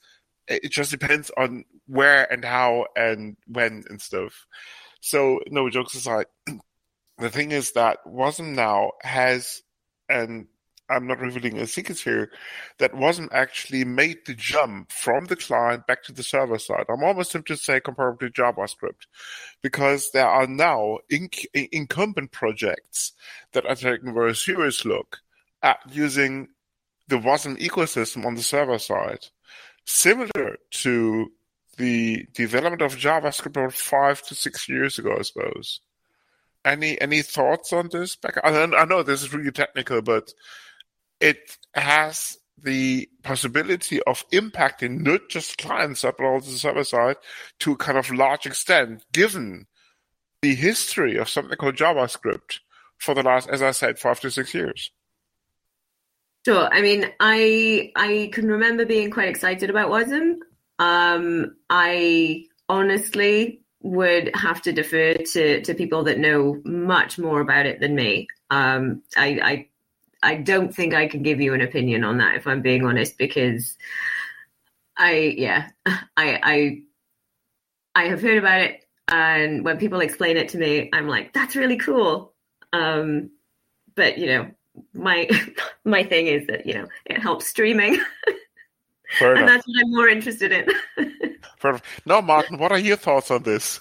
[0.48, 4.46] It just depends on where and how and when and stuff.
[5.00, 6.26] So, no, jokes aside,
[7.18, 9.62] the thing is that Wasm now has,
[10.08, 10.46] and
[10.92, 12.30] I'm not revealing a secret here,
[12.78, 16.84] that wasn't actually made the jump from the client back to the server side.
[16.88, 19.06] I'm almost tempted to say comparable to JavaScript,
[19.62, 23.12] because there are now inc- incumbent projects
[23.52, 25.18] that are taking a very serious look
[25.62, 26.48] at using
[27.08, 29.26] the Wasm ecosystem on the server side,
[29.84, 31.32] similar to
[31.78, 35.80] the development of JavaScript about five to six years ago, I suppose.
[36.64, 38.16] Any any thoughts on this?
[38.44, 40.32] I know this is really technical, but
[41.22, 47.16] it has the possibility of impacting not just client side but also the server side
[47.60, 49.66] to a kind of large extent, given
[50.42, 52.58] the history of something called JavaScript
[52.98, 54.90] for the last, as I said, five to six years.
[56.44, 56.68] Sure.
[56.72, 60.38] I mean, I I can remember being quite excited about Wasm.
[60.78, 67.66] Um, I honestly would have to defer to to people that know much more about
[67.66, 68.26] it than me.
[68.50, 69.68] Um, I, I
[70.22, 73.18] I don't think I can give you an opinion on that if I'm being honest,
[73.18, 73.76] because
[74.96, 76.82] I yeah I I
[77.94, 81.56] I have heard about it, and when people explain it to me, I'm like, that's
[81.56, 82.32] really cool.
[82.72, 83.30] Um,
[83.94, 84.50] but you know,
[84.94, 85.28] my
[85.84, 87.94] my thing is that you know it helps streaming,
[89.20, 90.68] and that's what I'm more interested in.
[91.60, 91.86] Perfect.
[92.06, 93.80] Now, Martin, what are your thoughts on this?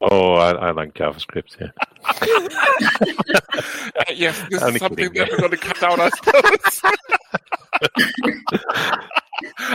[0.00, 1.60] Oh, I, I like JavaScript.
[1.60, 1.68] Yeah.
[3.96, 5.32] uh, yes, this is something kidding, that yeah.
[5.32, 6.82] we're going to cut out, I suppose.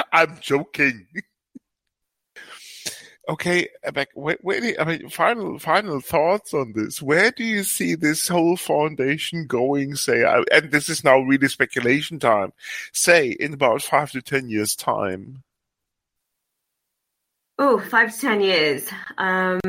[0.14, 1.06] I'm joking.
[3.28, 7.02] Okay, Beck, wait, wait, I mean, final, final thoughts on this.
[7.02, 12.20] Where do you see this whole foundation going, say, and this is now really speculation
[12.20, 12.54] time,
[12.94, 15.44] say, in about five to ten years' time?
[17.58, 18.88] Oh, five to ten years.
[19.18, 19.60] Um,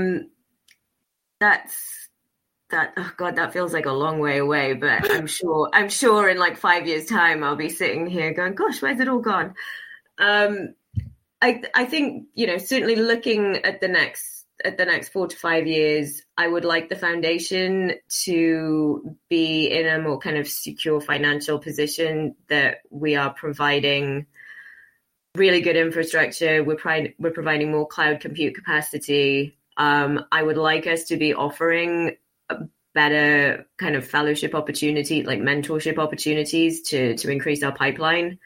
[1.47, 2.09] that's
[2.71, 6.29] that oh god that feels like a long way away but i'm sure i'm sure
[6.29, 9.55] in like five years time i'll be sitting here going gosh where's it all gone?
[10.19, 10.75] Um
[11.41, 15.37] i i think you know certainly looking at the next at the next four to
[15.37, 21.01] five years i would like the foundation to be in a more kind of secure
[21.01, 24.27] financial position that we are providing
[25.37, 26.65] really good infrastructure.
[26.65, 31.35] We're, pri- we're providing more cloud compute capacity um, I would like us to be
[31.35, 32.17] offering
[32.95, 38.39] better kind of fellowship opportunity, like mentorship opportunities to to increase our pipeline.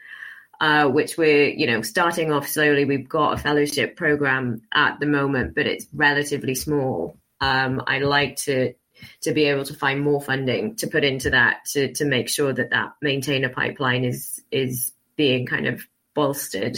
[0.59, 2.85] Uh, which we're you know starting off slowly.
[2.85, 7.17] We've got a fellowship program at the moment, but it's relatively small.
[7.39, 8.75] Um, I'd like to
[9.21, 12.53] to be able to find more funding to put into that to to make sure
[12.53, 15.81] that that maintainer pipeline is is being kind of
[16.13, 16.77] bolstered.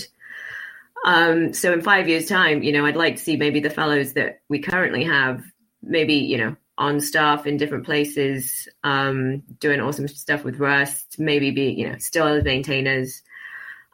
[1.03, 4.13] Um, so in five years' time, you know, I'd like to see maybe the fellows
[4.13, 5.43] that we currently have,
[5.81, 11.19] maybe you know, on staff in different places, um, doing awesome stuff with Rust.
[11.19, 13.21] Maybe be you know still as maintainers.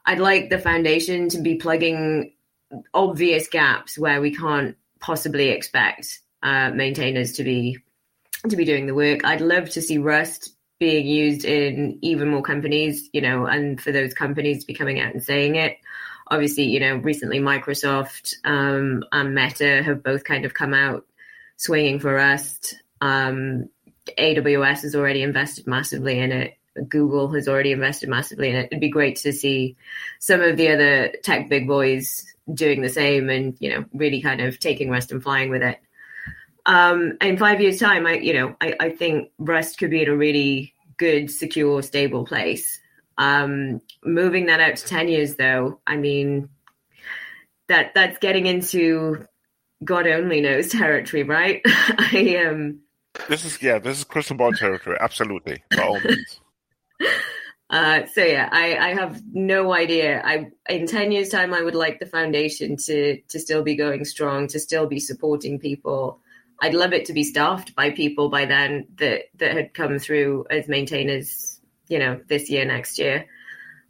[0.04, 2.32] I'd like the foundation to be plugging
[2.94, 7.78] obvious gaps where we can't possibly expect uh, maintainers to be
[8.48, 9.24] to be doing the work.
[9.24, 13.92] I'd love to see Rust being used in even more companies, you know, and for
[13.92, 15.76] those companies to be coming out and saying it
[16.30, 21.04] obviously, you know, recently Microsoft um, and Meta have both kind of come out
[21.56, 22.76] swinging for Rust.
[23.00, 23.68] Um,
[24.18, 26.56] AWS has already invested massively in it.
[26.88, 28.66] Google has already invested massively in it.
[28.66, 29.76] It'd be great to see
[30.18, 34.40] some of the other tech big boys doing the same and, you know, really kind
[34.40, 35.78] of taking Rust and flying with it.
[36.66, 40.08] Um, in five years' time, I, you know, I, I think Rust could be in
[40.08, 42.79] a really good, secure, stable place.
[43.20, 46.48] Um, moving that out to 10 years, though, I mean,
[47.68, 49.26] that that's getting into
[49.84, 51.60] God only knows territory, right?
[51.66, 52.80] I um.
[53.28, 54.96] This is yeah, this is crystal ball territory.
[55.00, 56.40] Absolutely, by all means.
[57.70, 60.20] Uh, so yeah, I, I have no idea.
[60.24, 64.04] I in ten years' time, I would like the foundation to to still be going
[64.04, 66.18] strong, to still be supporting people.
[66.60, 70.46] I'd love it to be staffed by people by then that that had come through
[70.50, 71.49] as maintainers
[71.90, 73.26] you know, this year, next year.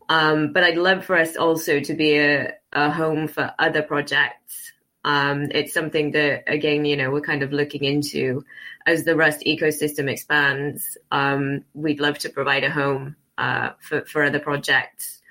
[0.08, 4.72] Um, but I'd love for us also to be a, a home for other projects.
[5.04, 8.44] Um, it's something that, again, you know, we're kind of looking into
[8.86, 10.98] as the Rust ecosystem expands.
[11.12, 15.22] Um, we'd love to provide a home uh, for, for other projects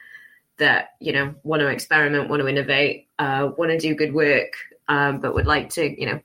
[0.57, 4.53] that, you know, want to experiment, want to innovate, uh, want to do good work,
[4.87, 6.19] um, but would like to, you know,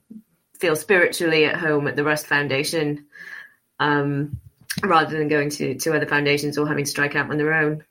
[0.61, 3.07] feel spiritually at home at the Rust Foundation,
[3.81, 4.39] um,
[4.83, 7.85] rather than going to to other foundations or having to strike out on their own.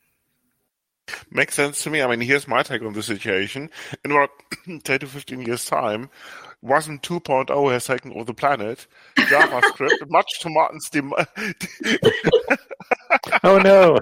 [1.30, 2.02] Makes sense to me.
[2.02, 3.70] I mean, here's my take on the situation.
[4.06, 4.30] In about
[4.84, 6.10] 10 to 15 years' time,
[6.64, 8.88] Wasm 2.0 has taken over the planet.
[9.18, 11.28] JavaScript, much to Martin's demand.
[13.44, 14.00] oh no!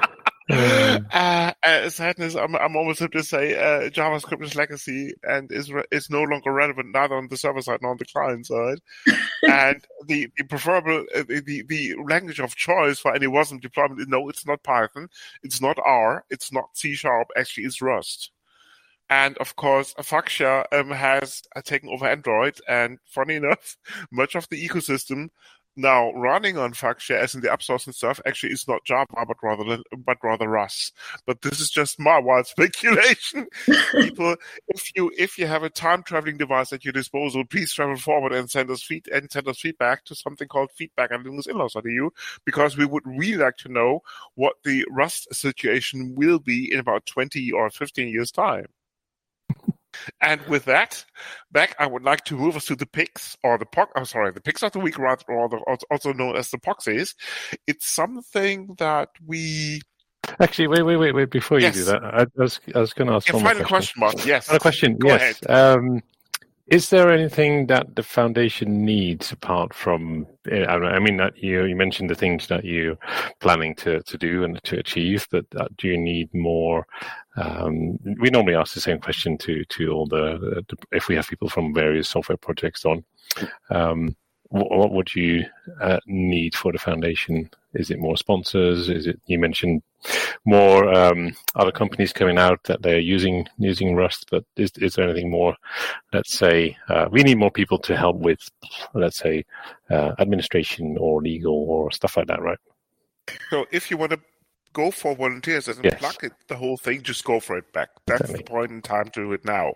[0.50, 2.34] uh, uh, sadness.
[2.34, 6.22] I'm, I'm almost have to say uh, JavaScript is legacy and is re- is no
[6.22, 8.78] longer relevant neither on the server side nor on the client side.
[9.42, 14.06] and the, the preferable uh, the, the language of choice for any Wasm deployment.
[14.08, 15.08] No, it's not Python.
[15.42, 16.26] It's not R.
[16.28, 17.28] It's not C sharp.
[17.36, 18.30] Actually, it's Rust.
[19.08, 22.58] And of course, Fuchsia um, has uh, taken over Android.
[22.68, 23.78] And funny enough,
[24.10, 25.30] much of the ecosystem
[25.76, 29.24] now running on Fuchsia, as in the app source and stuff, actually is not Java,
[29.26, 30.94] but rather but rather Rust.
[31.26, 33.46] But this is just my wild speculation.
[33.92, 34.36] People,
[34.68, 38.32] if you if you have a time traveling device at your disposal, please travel forward
[38.32, 42.10] and send us feed and send us feedback to something called feedback at linuxinlaws.eu
[42.44, 44.00] because we would really like to know
[44.34, 48.66] what the Rust situation will be in about twenty or fifteen years time.
[50.20, 51.04] And with that,
[51.50, 53.92] Beck, I would like to move us to the picks, or the pox.
[53.96, 57.14] I'm sorry, the picks of the week, rather, or the, also known as the poxies.
[57.66, 59.82] It's something that we.
[60.40, 61.30] Actually, wait, wait, wait, wait.
[61.30, 61.74] Before you yes.
[61.74, 63.66] do that, I, was, I was going to ask yeah, final question.
[63.66, 64.26] question, Mark.
[64.26, 64.46] Yes.
[64.46, 64.96] Final question.
[64.96, 65.38] Go yes.
[65.48, 66.02] Um,
[66.66, 70.26] is there anything that the foundation needs apart from?
[70.50, 72.96] Eh, I mean, that you you mentioned the things that you're
[73.40, 76.86] planning to to do and to achieve, but uh, do you need more?
[77.36, 81.48] Um, we normally ask the same question to to all the, if we have people
[81.48, 83.04] from various software projects on.
[83.70, 84.16] Um,
[84.48, 85.44] what, what would you
[85.80, 87.50] uh, need for the foundation?
[87.74, 88.88] Is it more sponsors?
[88.88, 89.82] Is it you mentioned
[90.44, 94.26] more um, other companies coming out that they're using using Rust?
[94.30, 95.56] But is is there anything more?
[96.12, 98.48] Let's say uh, we need more people to help with,
[98.94, 99.44] let's say,
[99.90, 102.58] uh, administration or legal or stuff like that, right?
[103.50, 104.20] So if you want to
[104.74, 105.98] go for volunteers and yes.
[105.98, 107.88] plug it, the whole thing, just go for it Beck.
[108.06, 108.44] That's exactly.
[108.44, 109.74] the point in time to do it now.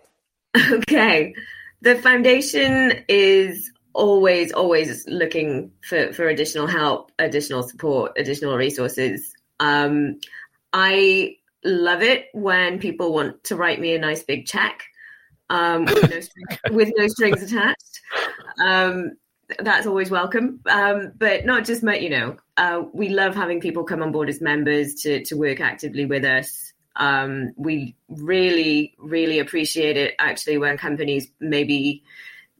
[0.72, 1.34] Okay.
[1.80, 9.32] The foundation is always, always looking for, for additional help, additional support, additional resources.
[9.60, 10.18] Um,
[10.72, 14.82] I love it when people want to write me a nice big check
[15.50, 18.00] um, with, no strings, with, no strings, attached.
[18.60, 19.12] Um,
[19.60, 20.60] that's always welcome.
[20.66, 24.28] Um, but not just my, you know, uh, we love having people come on board
[24.28, 26.72] as members to to work actively with us.
[26.96, 32.02] Um, we really, really appreciate it actually when companies maybe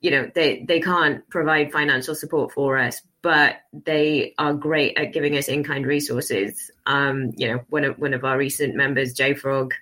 [0.01, 5.13] you know they they can't provide financial support for us but they are great at
[5.13, 9.73] giving us in-kind resources um, you know one of one of our recent members jfrog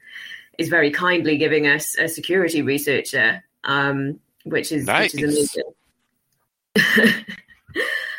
[0.59, 5.13] is very kindly giving us a security researcher um, which is nice.
[5.13, 5.55] which is
[6.75, 7.25] amazing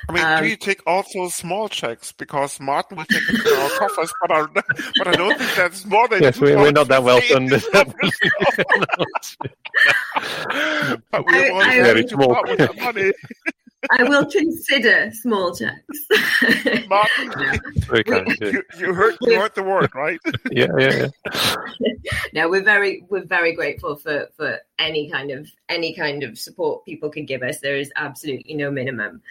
[0.09, 2.11] I mean, um, do you take also small checks?
[2.13, 4.45] Because Martin will take it in our coffers, but I,
[4.97, 6.23] but I don't think that's more than.
[6.23, 7.61] Yes, we, are not that well funded.
[11.11, 12.41] but we want I, very small.
[12.47, 13.11] with the money.
[13.91, 16.87] I will consider small checks.
[16.87, 17.31] Martin,
[18.41, 20.19] you, you, heard you heard the word, right?
[20.51, 21.91] yeah, yeah, yeah.
[22.33, 26.85] no, we're very we're very grateful for for any kind of any kind of support
[26.85, 27.59] people can give us.
[27.59, 29.21] There is absolutely no minimum.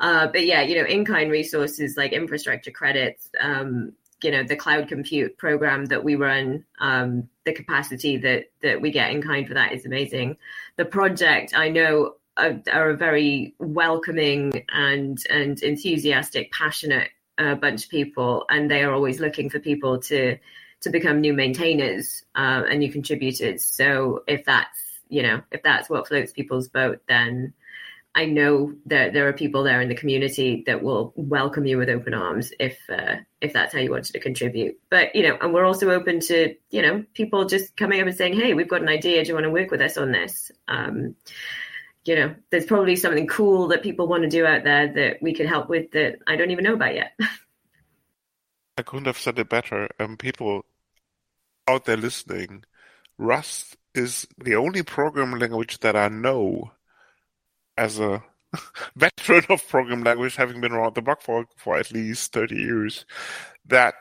[0.00, 3.92] Uh, but yeah, you know, in-kind resources like infrastructure credits, um,
[4.22, 8.90] you know, the cloud compute program that we run, um, the capacity that that we
[8.90, 10.36] get in kind for that is amazing.
[10.76, 17.84] The project I know are, are a very welcoming and and enthusiastic, passionate uh, bunch
[17.84, 20.38] of people, and they are always looking for people to
[20.80, 23.64] to become new maintainers uh, and new contributors.
[23.64, 24.78] So if that's
[25.08, 27.52] you know if that's what floats people's boat, then
[28.14, 31.88] I know that there are people there in the community that will welcome you with
[31.88, 34.78] open arms if uh, if that's how you wanted to contribute.
[34.88, 38.16] But you know, and we're also open to you know people just coming up and
[38.16, 39.24] saying, "Hey, we've got an idea.
[39.24, 41.16] Do you want to work with us on this?" Um,
[42.04, 45.34] you know, there's probably something cool that people want to do out there that we
[45.34, 47.18] could help with that I don't even know about yet.
[48.78, 49.88] I couldn't have said it better.
[49.98, 50.64] Um, people
[51.66, 52.64] out there listening,
[53.18, 56.72] Rust is the only programming language that I know
[57.76, 58.22] as a
[58.96, 63.04] veteran of program language, having been around the block for, for at least 30 years,
[63.66, 63.94] that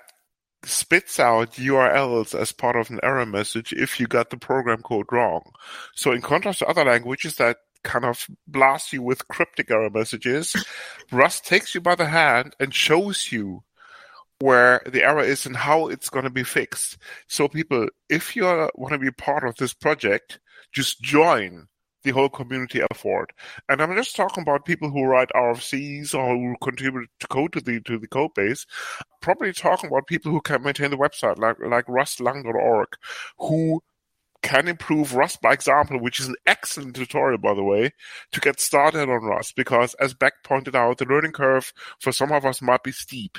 [0.65, 5.07] spits out URLs as part of an error message if you got the program code
[5.11, 5.51] wrong.
[5.95, 10.55] So in contrast to other languages that kind of blast you with cryptic error messages,
[11.11, 13.63] Rust takes you by the hand and shows you
[14.39, 16.97] where the error is and how it's going to be fixed.
[17.27, 18.43] So people, if you
[18.75, 20.39] want to be part of this project,
[20.71, 21.67] just join
[22.03, 23.31] the whole community effort.
[23.69, 27.61] And I'm just talking about people who write RFCs or who contribute to code to
[27.61, 28.65] the to the code base.
[29.21, 32.89] Probably talking about people who can maintain the website, like like rustlang.org,
[33.39, 33.81] who
[34.43, 37.91] can improve Rust by example, which is an excellent tutorial, by the way,
[38.33, 39.55] to get started on Rust.
[39.55, 43.37] Because as Beck pointed out, the learning curve for some of us might be steep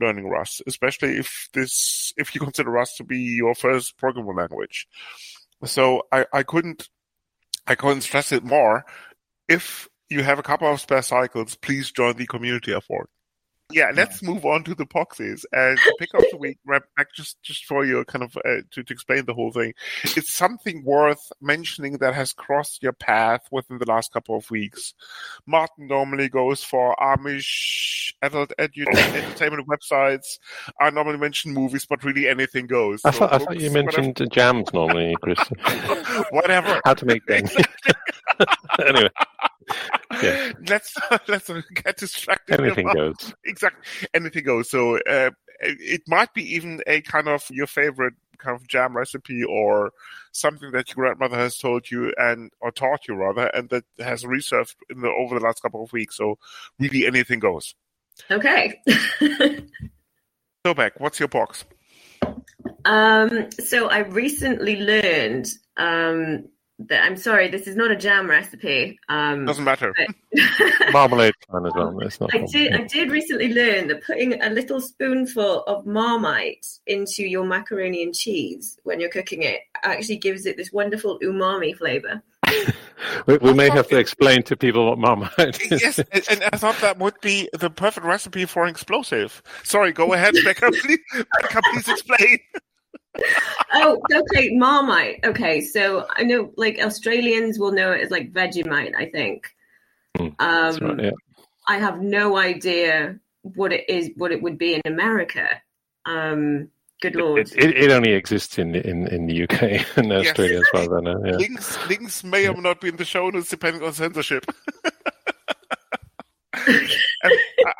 [0.00, 4.86] learning Rust, especially if this if you consider Rust to be your first programming language.
[5.64, 6.88] So I, I couldn't
[7.66, 8.84] I couldn't stress it more.
[9.48, 13.08] If you have a couple of spare cycles, please join the community effort.
[13.72, 16.58] Yeah, let's move on to the proxies and pick up the week.
[16.66, 19.72] Beck just just for you, kind of uh, to, to explain the whole thing.
[20.02, 24.92] It's something worth mentioning that has crossed your path within the last couple of weeks.
[25.46, 30.38] Martin normally goes for Amish adult edu- entertainment websites.
[30.78, 33.00] I normally mention movies, but really anything goes.
[33.04, 34.30] I, thought, I thought you mentioned whatever.
[34.30, 35.38] jams normally, Chris.
[36.30, 36.80] whatever.
[36.84, 37.54] How to make things.
[38.86, 39.08] anyway.
[40.22, 40.52] Yeah.
[40.68, 40.94] Let's
[41.28, 42.60] let's get distracted.
[42.60, 43.34] Anything goes.
[43.44, 44.08] Exactly.
[44.14, 44.70] Anything goes.
[44.70, 49.42] So uh, it might be even a kind of your favorite kind of jam recipe
[49.44, 49.92] or
[50.32, 54.24] something that your grandmother has told you and or taught you rather, and that has
[54.24, 56.16] resurfaced in the, over the last couple of weeks.
[56.16, 56.38] So
[56.78, 57.74] really, anything goes.
[58.30, 58.80] Okay.
[60.66, 61.64] so Beck, what's your box?
[62.84, 66.48] Um, so I recently learned um,
[66.90, 68.98] I'm sorry, this is not a jam recipe.
[69.08, 69.94] Um, Doesn't matter.
[70.92, 71.96] Marmalade fine as well.
[72.00, 72.74] It's not I did.
[72.74, 78.12] I did recently learn that putting a little spoonful of Marmite into your macaroni and
[78.12, 82.22] cheese when you're cooking it actually gives it this wonderful umami flavor.
[83.26, 85.80] we, we may have to explain to people what Marmite is.
[85.80, 85.98] Yes,
[86.28, 89.42] and I thought that would be the perfect recipe for an explosive.
[89.62, 90.72] Sorry, go ahead, Becca.
[90.72, 90.98] Please,
[91.40, 92.38] Becca, please explain
[93.72, 95.20] oh, okay, Marmite.
[95.24, 98.94] Okay, so I know like Australians will know it as like Vegemite.
[98.96, 99.48] I think.
[100.18, 101.10] Mm, um, right, yeah.
[101.66, 105.48] I have no idea what it is, what it would be in America.
[106.06, 106.68] Um,
[107.00, 107.50] good lord!
[107.52, 109.62] It, it, it, only exists in in, in the UK
[109.96, 110.28] and yes.
[110.28, 111.22] Australia as far as I know.
[111.24, 111.36] Yeah.
[111.36, 114.44] Links links may or may not be in the show notes depending on censorship.
[116.56, 117.30] I,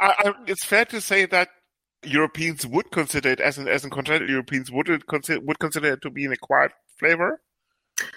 [0.01, 1.49] I, it's fair to say that
[2.07, 5.93] Europeans would consider it as an as in continental Europeans would it consider would consider
[5.93, 7.41] it to be an acquired flavor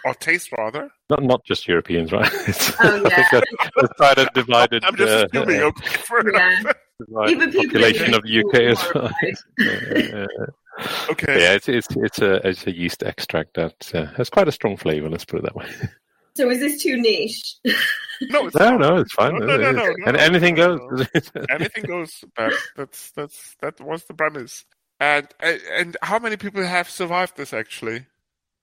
[0.05, 0.89] or taste rather.
[1.09, 2.31] Not not just Europeans, right?
[2.81, 4.83] oh yeah, I think that's quite a divided.
[4.83, 5.61] I'm just uh, assuming.
[5.61, 6.01] Uh, okay,
[6.33, 7.27] yeah.
[7.27, 9.11] Even population of the UK as well.
[11.11, 11.41] okay.
[11.41, 14.77] Yeah, it's it's it's a it's a yeast extract that uh, has quite a strong
[14.77, 15.09] flavor.
[15.09, 15.67] Let's put it that way.
[16.37, 17.55] So is this too niche?
[18.19, 19.37] No, no, no, it's fine.
[19.37, 21.05] No, no, no, no, and anything goes.
[21.51, 22.23] anything goes.
[22.35, 22.51] Beck.
[22.75, 24.65] That's that's that was the premise.
[24.99, 28.07] And and how many people have survived this actually?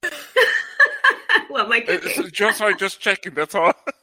[1.51, 1.99] well, my uh,
[2.33, 3.35] just sorry, just checking.
[3.35, 3.72] That's all.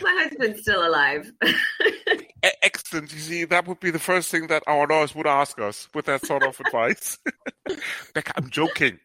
[0.00, 1.30] my husband's still alive.
[2.42, 3.12] Excellent.
[3.12, 6.06] You see, that would be the first thing that our lawyers would ask us with
[6.06, 7.18] that sort of advice.
[8.14, 8.98] Becca, I'm joking.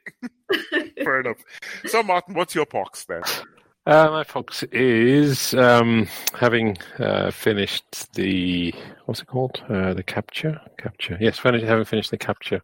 [1.03, 1.37] Fair enough.
[1.85, 3.21] So, Martin, what's your box then?
[3.85, 8.73] Uh, my fox is um, having uh, finished the
[9.05, 9.61] what's it called?
[9.69, 11.17] Uh, the capture, capture.
[11.21, 12.61] Yes, finished, having finished the capture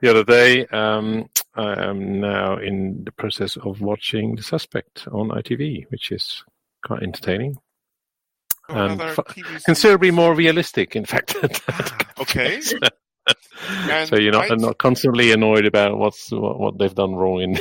[0.00, 0.66] the other day.
[0.66, 6.44] Um, I am now in the process of watching The Suspect on ITV, which is
[6.84, 7.56] quite entertaining
[8.68, 9.18] and f-
[9.64, 11.36] considerably more realistic, in fact.
[12.20, 12.60] okay.
[14.06, 17.58] so you're not, not constantly annoyed about what's what, what they've done wrong in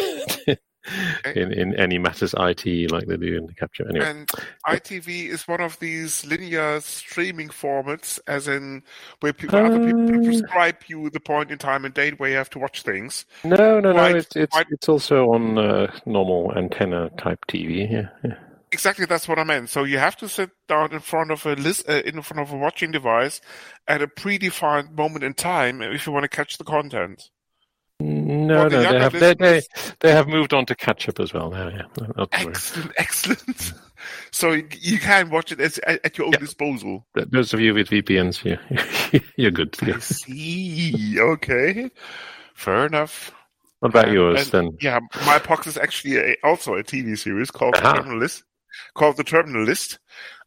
[1.35, 3.87] in, in any matters IT like they do in the capture.
[3.89, 4.05] Anyway.
[4.05, 4.27] And
[4.67, 8.83] ITV is one of these linear streaming formats, as in
[9.19, 12.37] where people, uh, other people prescribe you the point in time and date where you
[12.37, 13.25] have to watch things.
[13.43, 14.05] No, no, no.
[14.05, 17.91] It's it's, it's also on uh, normal antenna type TV.
[17.91, 18.35] Yeah, yeah.
[18.71, 19.69] Exactly, that's what I meant.
[19.69, 22.53] So you have to sit down in front of a list, uh, in front of
[22.53, 23.39] a watching device
[23.87, 27.29] at a predefined moment in time if you want to catch the content.
[27.99, 29.61] No, well, no, they have they, they,
[30.01, 31.69] they have moved on to catch up as well now.
[31.69, 33.73] Yeah, excellent, excellent.
[34.31, 36.39] So you can watch it as, at your own yeah.
[36.39, 37.07] disposal.
[37.15, 39.75] Those of you with VPNs, yeah, you're good.
[39.81, 39.95] Yeah.
[39.95, 41.19] I see.
[41.19, 41.89] Okay,
[42.53, 43.31] fair enough.
[43.79, 44.77] What about um, yours and, then?
[44.81, 48.03] Yeah, my box is actually a, also a TV series called uh-huh.
[48.95, 49.99] Called The Terminal List.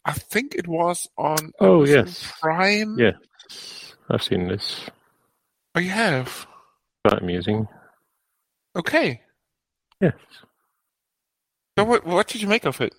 [0.04, 2.98] I think it was on oh yes Prime.
[2.98, 4.88] Yes, I've seen this.
[5.74, 6.46] Oh, you have.
[7.04, 7.68] Quite amusing.
[8.76, 9.20] Okay.
[10.00, 10.14] Yes.
[11.78, 12.94] So what what did you make of it?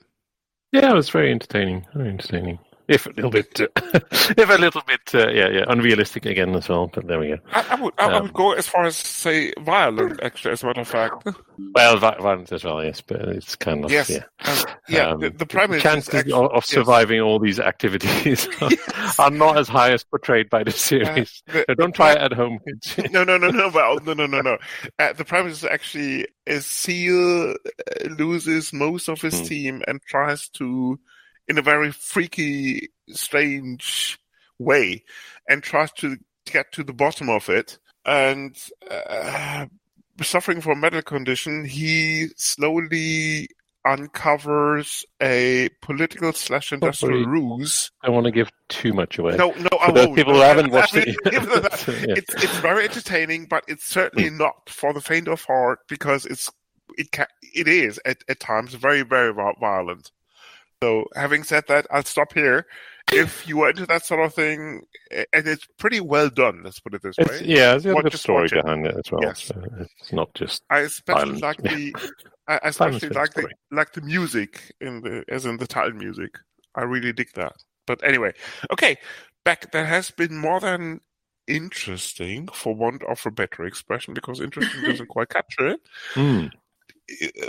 [0.72, 1.86] Yeah, it was very entertaining.
[1.94, 2.60] Very entertaining.
[2.92, 3.68] If a little bit, uh,
[4.38, 6.90] if a little bit, uh, yeah, yeah, unrealistic again as well.
[6.94, 7.38] But there we go.
[7.52, 10.64] I, I would, I, um, I, would go as far as say violent, actually, as
[10.64, 11.28] a matter of fact.
[11.74, 14.24] Well, violent as well, yes, but it's kind of yes, yeah.
[14.46, 14.58] Um,
[14.90, 15.10] yeah.
[15.10, 17.24] Um, the, the premise chances actually, of surviving yes.
[17.24, 19.20] all these activities yes.
[19.20, 21.44] are not as high as portrayed by the series.
[21.48, 22.60] Uh, the, so don't try it at home.
[23.12, 23.70] no, no, no, no.
[23.70, 24.58] Well, no, no, no, no.
[25.00, 27.56] Uh, the premise is actually is Seal uh,
[28.18, 29.46] loses most of his hmm.
[29.46, 31.00] team and tries to
[31.48, 34.20] in a very freaky, strange
[34.60, 35.04] way
[35.50, 37.78] and tries to get to the bottom of it.
[38.06, 38.56] And
[38.90, 39.66] uh,
[40.22, 43.50] suffering from a mental condition, he slowly
[43.84, 47.92] uncovers a political slash industrial ruse.
[48.04, 49.36] I want to give too much away.
[49.36, 50.16] No, no, I won't.
[50.16, 51.16] People who haven't watched it.
[51.26, 54.38] it's it's very entertaining, but it's certainly hmm.
[54.38, 56.50] not for the faint of heart because it's
[56.98, 60.12] it can, it is at, at times very very violent.
[60.84, 62.66] So, having said that, I'll stop here.
[63.12, 66.94] If you are into that sort of thing, and it's pretty well done, let's put
[66.94, 67.42] it this it's, way.
[67.44, 69.22] Yeah, there's a good story behind it as well.
[69.22, 69.44] Yes.
[69.44, 70.64] So it's not just.
[70.70, 71.94] I especially like the,
[72.48, 76.38] I especially like the like the music in the as in the title music.
[76.74, 77.54] I really dig that.
[77.86, 78.34] But anyway,
[78.72, 78.98] okay,
[79.44, 79.72] Beck.
[79.72, 81.02] That has been more than
[81.48, 85.82] interesting, for want of a better expression, because interesting doesn't quite capture it.
[86.14, 86.52] Mm.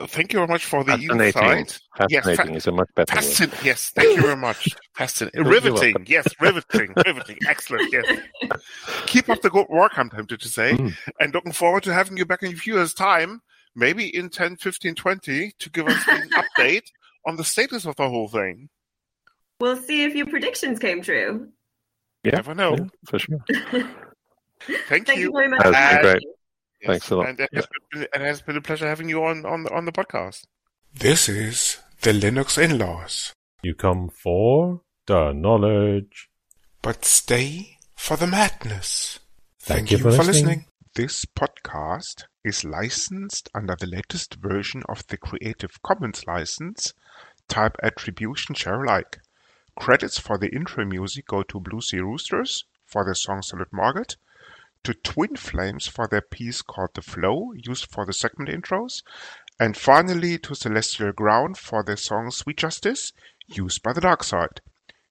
[0.00, 1.42] Uh, thank you very much for the Fascinating.
[1.42, 1.80] insight.
[1.96, 3.64] Fascinating yes, fa- is a much better fascin- word.
[3.64, 4.68] Yes, thank you very much.
[4.94, 5.44] Fascinating.
[5.44, 5.96] riveting.
[6.06, 6.92] Yes, riveting.
[7.06, 7.38] riveting.
[7.48, 7.92] Excellent.
[7.92, 8.18] Yes.
[9.06, 10.72] Keep up the good work, I'm tempted to say.
[10.72, 10.94] Mm.
[11.20, 13.40] And looking forward to having you back in a few years' time,
[13.74, 16.84] maybe in 10, 15, 20, to give us an update
[17.26, 18.68] on the status of the whole thing.
[19.60, 21.48] We'll see if your predictions came true.
[22.24, 22.74] Yeah, Never know.
[22.76, 23.38] Yeah, for sure.
[24.88, 25.24] Thank, Thank you.
[25.24, 25.60] you very much.
[25.62, 26.22] That's great.
[26.82, 26.90] Yes.
[26.90, 27.28] Thanks a lot.
[27.28, 29.84] And uh, it, has been, it has been a pleasure having you on, on, on
[29.84, 30.44] the podcast.
[30.92, 33.32] This is the Linux in-laws.
[33.62, 36.28] You come for the knowledge.
[36.82, 39.20] But stay for the madness.
[39.60, 40.26] Thank, Thank you, you, for, listening.
[40.26, 40.66] listening.
[40.96, 46.92] This podcast is licensed under the latest version of the Creative Commons license,
[47.48, 49.20] type attribution share alike.
[49.78, 54.16] Credits for the intro music go to Bluesy Roosterz for the song Salute Margaret,
[54.84, 59.02] to Twin Flames for their piece called The Flow, used for the segment intros,
[59.60, 63.12] and finally to Celestial Ground for their song Sweet Justice,
[63.46, 64.60] used by the Dark Side.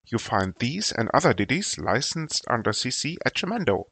[0.07, 3.86] You find these and other ditties licensed under CC at Jamendo,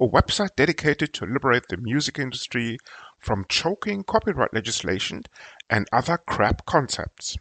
[0.00, 2.78] a website dedicated to liberate the music industry
[3.18, 5.22] from choking copyright legislation
[5.68, 7.36] and other crap concepts.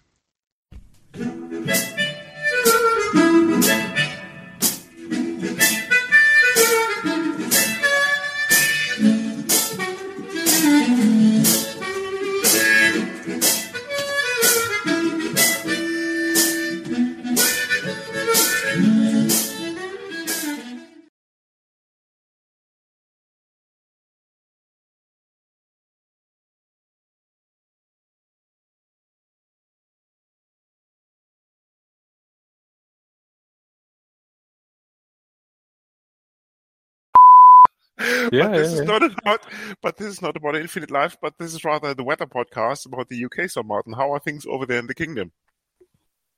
[37.99, 38.83] yeah, this yeah, is yeah.
[38.83, 39.41] not about.
[39.81, 41.17] But this is not about Infinite Life.
[41.21, 43.49] But this is rather the weather podcast about the UK.
[43.49, 45.31] So, Martin, how are things over there in the kingdom?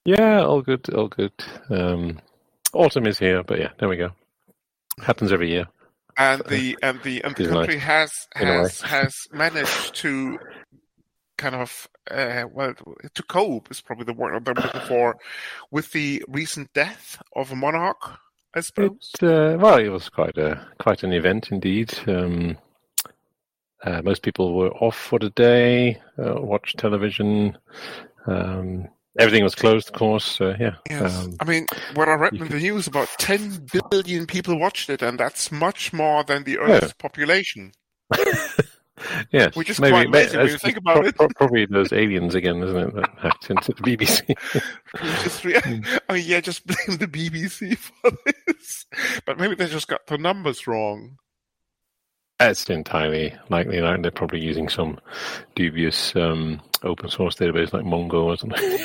[0.05, 1.33] Yeah, all good, all good.
[1.69, 2.19] Um,
[2.73, 4.11] autumn is here, but yeah, there we go.
[5.01, 5.67] Happens every year.
[6.17, 7.83] And the and the and the country nice.
[7.83, 10.39] has has has managed to
[11.37, 12.73] kind of uh, well
[13.13, 15.17] to cope is probably the word I'm looking for
[15.71, 18.19] with the recent death of a monarch
[18.55, 19.11] I suppose.
[19.21, 21.97] It, uh, well, it was quite a quite an event indeed.
[22.07, 22.57] Um,
[23.83, 27.57] uh, most people were off for the day, uh, watched television.
[28.27, 30.39] Um, everything was closed, of course.
[30.39, 30.75] yeah.
[30.89, 31.25] Yes.
[31.25, 35.01] Um, I mean, what I read in the news, about 10 billion people watched it,
[35.01, 36.93] and that's much more than the Earth's yeah.
[36.99, 37.71] population.
[39.31, 41.15] Yes, which is maybe, quite amazing when you think about pro- it.
[41.15, 42.95] Pro- probably those aliens again, isn't it?
[42.95, 44.35] That hacked into the BBC.
[45.23, 45.55] just re-
[46.09, 48.85] I mean, yeah, just blame the BBC for this.
[49.25, 51.17] But maybe they just got the numbers wrong.
[52.39, 53.81] That's entirely likely.
[53.81, 54.99] Like they're probably using some
[55.55, 58.79] dubious um, open source database like Mongo or something.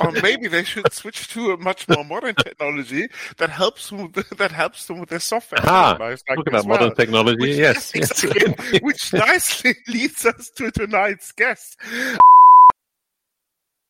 [0.00, 3.08] Or maybe they should switch to a much more modern technology
[3.38, 5.60] that helps them with, that helps them with their software.
[5.64, 8.22] Ah, like talk about well, modern technology, which, yes, yes.
[8.82, 11.76] which nicely leads us to tonight's guest.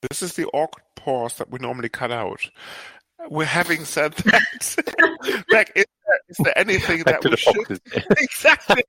[0.09, 2.41] This is the awkward pause that we normally cut out.
[3.31, 4.77] We're having said that, is
[5.49, 5.65] there,
[6.29, 7.81] is there anything Beck that we should
[8.19, 8.85] exactly?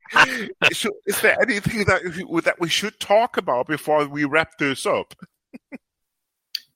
[1.06, 2.02] is there anything that
[2.43, 5.14] that we should talk about before we wrap this up?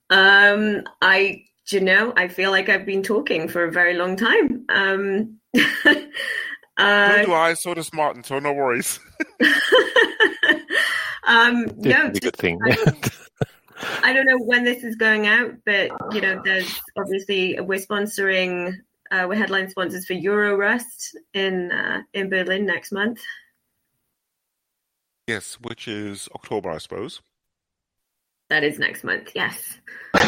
[0.10, 4.66] Um, I you know, I feel like I've been talking for a very long time.
[4.70, 5.40] Um,
[6.78, 9.00] uh, so do I, so does Martin, so no worries.
[11.28, 12.60] um, no, good thing.
[14.04, 18.76] I don't know when this is going out, but you know, there's obviously we're sponsoring,
[19.12, 23.22] uh, we're headline sponsors for Eurorust in uh, in Berlin next month.
[25.28, 27.22] Yes, which is October, I suppose.
[28.50, 29.32] That is next month.
[29.36, 29.78] Yes.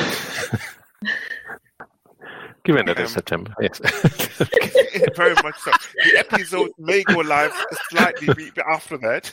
[2.64, 3.80] Given that um, is September, yes.
[5.16, 5.72] very much so.
[5.96, 7.52] The episode may go live
[7.90, 9.30] slightly after that.